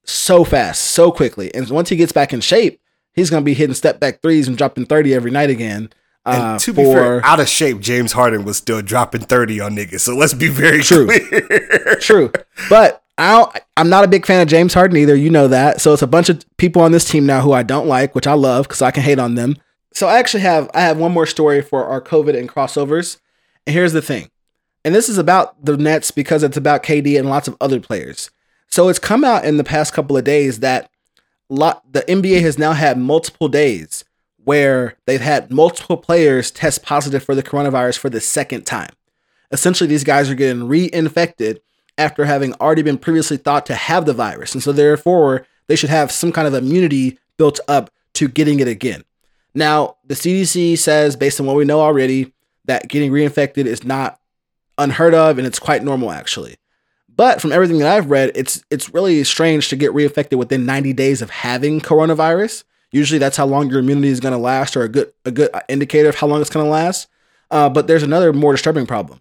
[0.05, 1.55] so fast, so quickly.
[1.55, 2.81] And once he gets back in shape,
[3.15, 5.91] he's gonna be hitting step back threes and dropping thirty every night again.
[6.27, 9.75] And Uh, to be fair, out of shape, James Harden was still dropping 30 on
[9.75, 10.01] niggas.
[10.01, 11.07] So let's be very True.
[11.07, 11.97] clear.
[12.01, 12.31] True,
[12.69, 15.15] but I don't, I'm not a big fan of James Harden either.
[15.15, 15.81] You know that.
[15.81, 18.27] So it's a bunch of people on this team now who I don't like, which
[18.27, 19.57] I love because I can hate on them.
[19.93, 23.19] So I actually have I have one more story for our COVID and crossovers.
[23.67, 24.31] And here's the thing,
[24.85, 28.31] and this is about the Nets because it's about KD and lots of other players.
[28.69, 30.91] So it's come out in the past couple of days that
[31.49, 34.05] lot the NBA has now had multiple days
[34.51, 38.91] where they've had multiple players test positive for the coronavirus for the second time.
[39.53, 41.61] Essentially, these guys are getting reinfected
[41.97, 44.53] after having already been previously thought to have the virus.
[44.53, 48.67] And so, therefore, they should have some kind of immunity built up to getting it
[48.67, 49.05] again.
[49.55, 52.35] Now, the CDC says, based on what we know already,
[52.65, 54.19] that getting reinfected is not
[54.79, 56.57] unheard of and it's quite normal, actually.
[57.09, 60.93] But from everything that I've read, it's it's really strange to get reinfected within 90
[60.95, 62.65] days of having coronavirus.
[62.93, 65.51] Usually, that's how long your immunity is going to last, or a good a good
[65.69, 67.09] indicator of how long it's going to last.
[67.51, 69.21] Uh, but there's another more disturbing problem,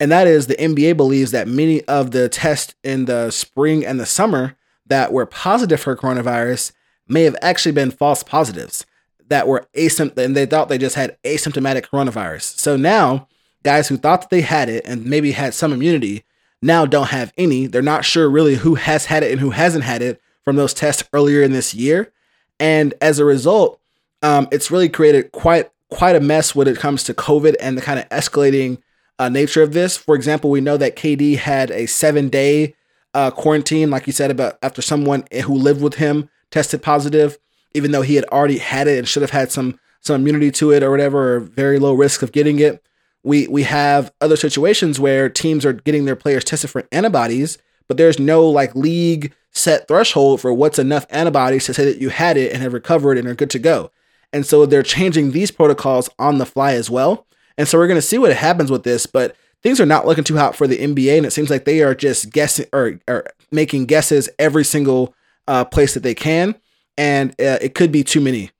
[0.00, 3.98] and that is the NBA believes that many of the tests in the spring and
[3.98, 4.56] the summer
[4.86, 6.72] that were positive for coronavirus
[7.08, 8.84] may have actually been false positives
[9.28, 12.58] that were asymptomatic, and they thought they just had asymptomatic coronavirus.
[12.58, 13.28] So now,
[13.62, 16.24] guys who thought that they had it and maybe had some immunity
[16.62, 17.66] now don't have any.
[17.66, 20.74] They're not sure really who has had it and who hasn't had it from those
[20.74, 22.12] tests earlier in this year.
[22.58, 23.80] And as a result,
[24.22, 27.82] um, it's really created quite quite a mess when it comes to COVID and the
[27.82, 28.78] kind of escalating
[29.18, 29.96] uh, nature of this.
[29.96, 32.74] For example, we know that KD had a seven day
[33.14, 37.38] uh, quarantine, like you said, about after someone who lived with him tested positive,
[37.74, 40.70] even though he had already had it and should have had some some immunity to
[40.70, 42.82] it or whatever, or very low risk of getting it.
[43.22, 47.96] We we have other situations where teams are getting their players tested for antibodies, but
[47.96, 52.36] there's no like league set threshold for what's enough antibodies to say that you had
[52.36, 53.90] it and have recovered and are good to go.
[54.32, 57.26] And so they're changing these protocols on the fly as well.
[57.56, 60.24] And so we're going to see what happens with this, but things are not looking
[60.24, 61.16] too hot for the NBA.
[61.16, 65.14] And it seems like they are just guessing or, or making guesses every single
[65.48, 66.54] uh, place that they can.
[66.98, 68.50] And uh, it could be too many.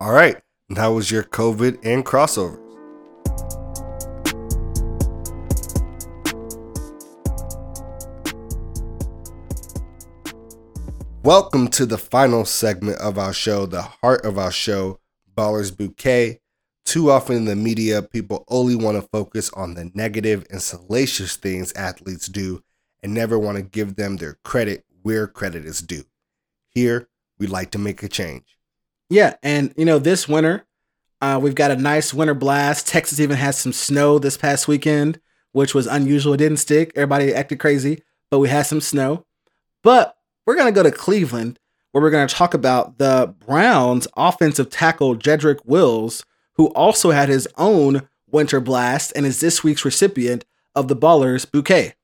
[0.00, 0.40] All right.
[0.70, 2.69] That was your COVID and crossovers.
[11.30, 14.98] Welcome to the final segment of our show, the heart of our show,
[15.36, 16.40] Ballers Bouquet.
[16.84, 21.36] Too often in the media, people only want to focus on the negative and salacious
[21.36, 22.64] things athletes do
[23.00, 26.02] and never want to give them their credit where credit is due.
[26.68, 27.08] Here,
[27.38, 28.58] we like to make a change.
[29.08, 30.66] Yeah, and you know, this winter,
[31.20, 32.88] uh, we've got a nice winter blast.
[32.88, 35.20] Texas even had some snow this past weekend,
[35.52, 36.34] which was unusual.
[36.34, 36.90] It didn't stick.
[36.96, 38.02] Everybody acted crazy,
[38.32, 39.26] but we had some snow.
[39.84, 40.16] But
[40.50, 41.60] we're gonna go to Cleveland,
[41.92, 46.24] where we're gonna talk about the Browns' offensive tackle Jedrick Wills,
[46.54, 50.44] who also had his own winter blast and is this week's recipient
[50.74, 51.94] of the Ballers Bouquet.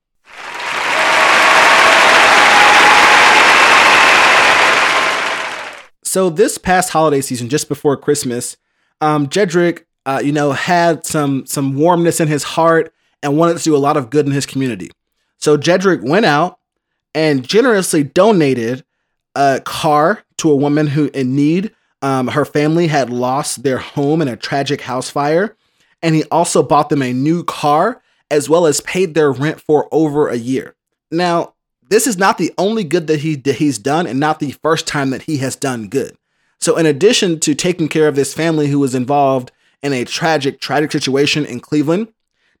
[6.05, 8.55] So this past holiday season, just before Christmas,
[9.01, 13.63] um, Jedrick, uh, you know, had some some warmness in his heart and wanted to
[13.65, 14.89] do a lot of good in his community.
[15.35, 16.59] So Jedrick went out
[17.17, 18.85] and generously donated
[19.33, 21.73] a car to a woman who in need.
[22.03, 25.57] Um, her family had lost their home in a tragic house fire,
[26.03, 29.89] and he also bought them a new car as well as paid their rent for
[29.91, 30.75] over a year.
[31.09, 31.55] Now,
[31.89, 34.85] this is not the only good that he that he's done, and not the first
[34.85, 36.15] time that he has done good.
[36.59, 39.51] So, in addition to taking care of this family who was involved
[39.81, 42.13] in a tragic, tragic situation in Cleveland,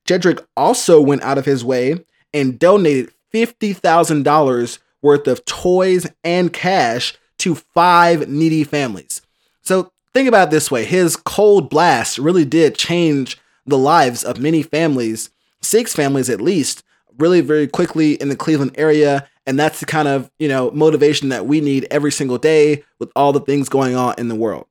[0.07, 2.03] Jedrick also went out of his way
[2.33, 9.21] and donated fifty thousand dollars worth of toys and cash to five needy families.
[9.61, 14.63] So, think about this way: his cold blast really did change the lives of many
[14.63, 15.29] families,
[15.61, 16.83] six families at least,
[17.17, 21.29] really very quickly in the Cleveland area And that's the kind of, you know, motivation
[21.29, 24.67] that we need every single day with all the things going on in the world.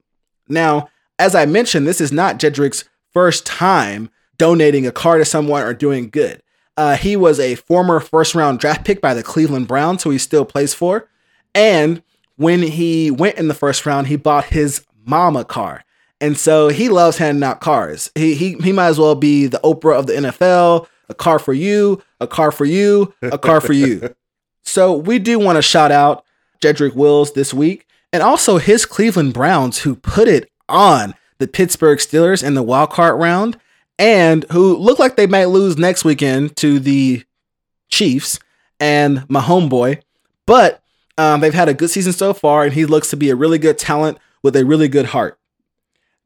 [0.49, 0.89] Now,
[1.19, 5.73] as I mentioned, this is not Jedrick's first time donating a car to someone or
[5.73, 6.43] doing good.
[6.77, 10.19] Uh, he was a former first round draft pick by the Cleveland Browns, who he
[10.19, 11.09] still plays for.
[11.55, 12.03] And
[12.37, 15.85] when he went in the first round, he bought his mama car.
[16.21, 18.11] And so he loves handing out cars.
[18.15, 21.53] He, he, he might as well be the Oprah of the NFL a car for
[21.53, 24.15] you, a car for you, a car for you.
[24.69, 26.25] So we do want to shout out
[26.61, 32.01] Jedrick Wills this week and also his Cleveland Browns who put it on the Pittsburgh
[32.01, 33.59] Steelers in the wild card round
[33.99, 37.25] and who look like they might lose next weekend to the
[37.89, 38.39] Chiefs
[38.79, 40.03] and my homeboy.
[40.47, 40.83] But
[41.19, 43.59] um, they've had a good season so far, and he looks to be a really
[43.59, 45.39] good talent with a really good heart.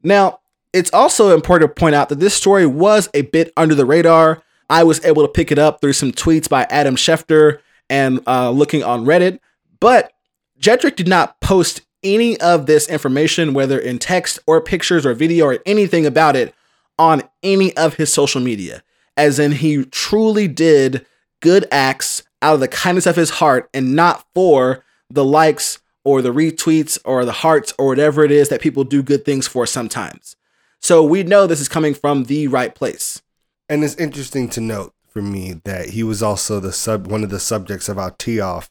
[0.03, 0.39] Now,
[0.73, 4.41] it's also important to point out that this story was a bit under the radar.
[4.69, 7.59] I was able to pick it up through some tweets by Adam Schefter
[7.89, 9.39] and uh, looking on Reddit,
[9.79, 10.13] but
[10.59, 15.45] Jedrick did not post any of this information, whether in text or pictures or video
[15.45, 16.53] or anything about it,
[16.97, 18.83] on any of his social media.
[19.17, 21.05] As in, he truly did
[21.41, 26.21] good acts out of the kindness of his heart and not for the likes or
[26.21, 29.65] the retweets or the hearts or whatever it is that people do good things for
[29.65, 30.35] sometimes.
[30.79, 33.21] So we know this is coming from the right place.
[33.69, 37.29] And it's interesting to note for me that he was also the sub one of
[37.29, 38.69] the subjects of our tee off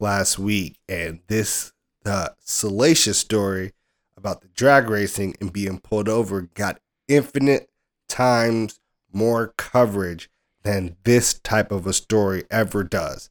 [0.00, 3.72] last week, and this the salacious story
[4.16, 7.68] about the drag racing and being pulled over got infinite
[8.08, 8.80] times
[9.12, 10.30] more coverage
[10.62, 13.30] than this type of a story ever does.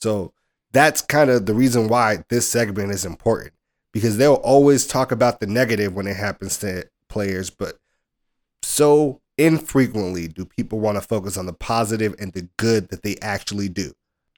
[0.00, 0.32] So
[0.72, 3.52] that's kind of the reason why this segment is important
[3.92, 7.78] because they'll always talk about the negative when it happens to players, but
[8.62, 13.16] so infrequently do people want to focus on the positive and the good that they
[13.22, 13.92] actually do.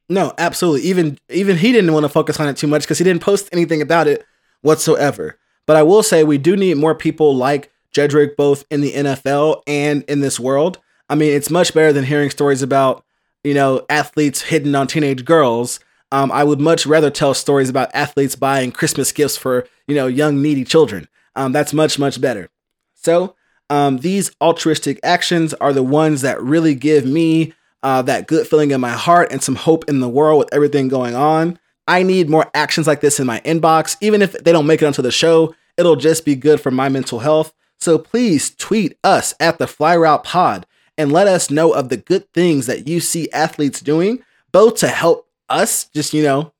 [0.08, 0.82] No, absolutely.
[0.82, 3.48] Even even he didn't want to focus on it too much because he didn't post
[3.52, 4.24] anything about it
[4.60, 5.38] whatsoever.
[5.66, 9.62] But I will say we do need more people like Jedrick both in the NFL
[9.66, 10.78] and in this world.
[11.08, 13.04] I mean, it's much better than hearing stories about,
[13.42, 15.80] you know, athletes hidden on teenage girls.
[16.12, 20.06] Um, I would much rather tell stories about athletes buying Christmas gifts for, you know,
[20.06, 21.08] young needy children.
[21.36, 22.50] Um, that's much, much better.
[22.94, 23.34] So
[23.70, 28.70] um, these altruistic actions are the ones that really give me uh, that good feeling
[28.70, 31.58] in my heart and some hope in the world with everything going on.
[31.86, 33.96] I need more actions like this in my inbox.
[34.00, 36.88] Even if they don't make it onto the show, it'll just be good for my
[36.88, 37.52] mental health.
[37.84, 40.64] So please tweet us at the Fly Route Pod
[40.96, 44.88] and let us know of the good things that you see athletes doing, both to
[44.88, 46.54] help us just, you know,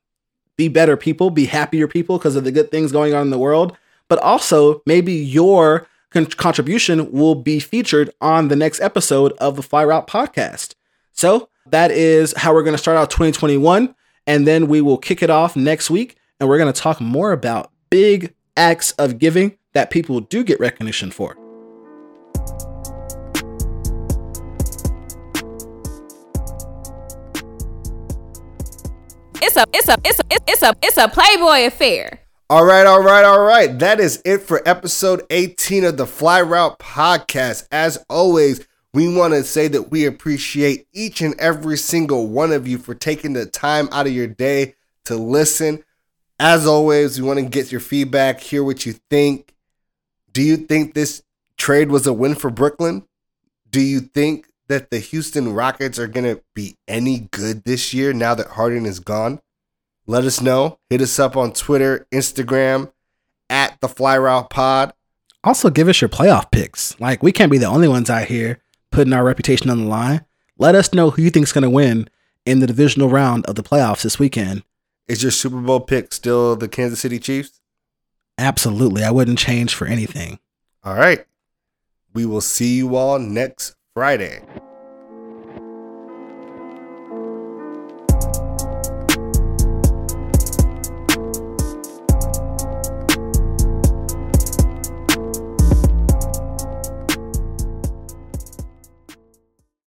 [0.58, 3.38] be better people, be happier people because of the good things going on in the
[3.38, 3.74] world,
[4.06, 9.62] but also maybe your con- contribution will be featured on the next episode of the
[9.62, 10.74] Fly Route podcast.
[11.12, 13.94] So that is how we're going to start out 2021.
[14.26, 16.18] And then we will kick it off next week.
[16.38, 20.58] And we're going to talk more about big acts of giving that people do get
[20.60, 21.36] recognition for.
[29.42, 32.20] It's a it's a it's a it's a it's a Playboy affair.
[32.50, 33.78] All right, all right, all right.
[33.78, 37.66] That is it for episode 18 of the Fly Route podcast.
[37.70, 42.68] As always, we want to say that we appreciate each and every single one of
[42.68, 44.74] you for taking the time out of your day
[45.06, 45.84] to listen.
[46.38, 49.53] As always, we want to get your feedback, hear what you think.
[50.34, 51.22] Do you think this
[51.56, 53.06] trade was a win for Brooklyn?
[53.70, 58.12] Do you think that the Houston Rockets are going to be any good this year
[58.12, 59.40] now that Harden is gone?
[60.08, 60.80] Let us know.
[60.90, 62.92] Hit us up on Twitter, Instagram,
[63.48, 64.92] at the Fly Route Pod.
[65.44, 66.98] Also, give us your playoff picks.
[66.98, 70.24] Like, we can't be the only ones out here putting our reputation on the line.
[70.58, 72.08] Let us know who you think's going to win
[72.44, 74.64] in the divisional round of the playoffs this weekend.
[75.06, 77.60] Is your Super Bowl pick still the Kansas City Chiefs?
[78.38, 79.04] Absolutely.
[79.04, 80.38] I wouldn't change for anything.
[80.82, 81.24] All right.
[82.12, 84.42] We will see you all next Friday.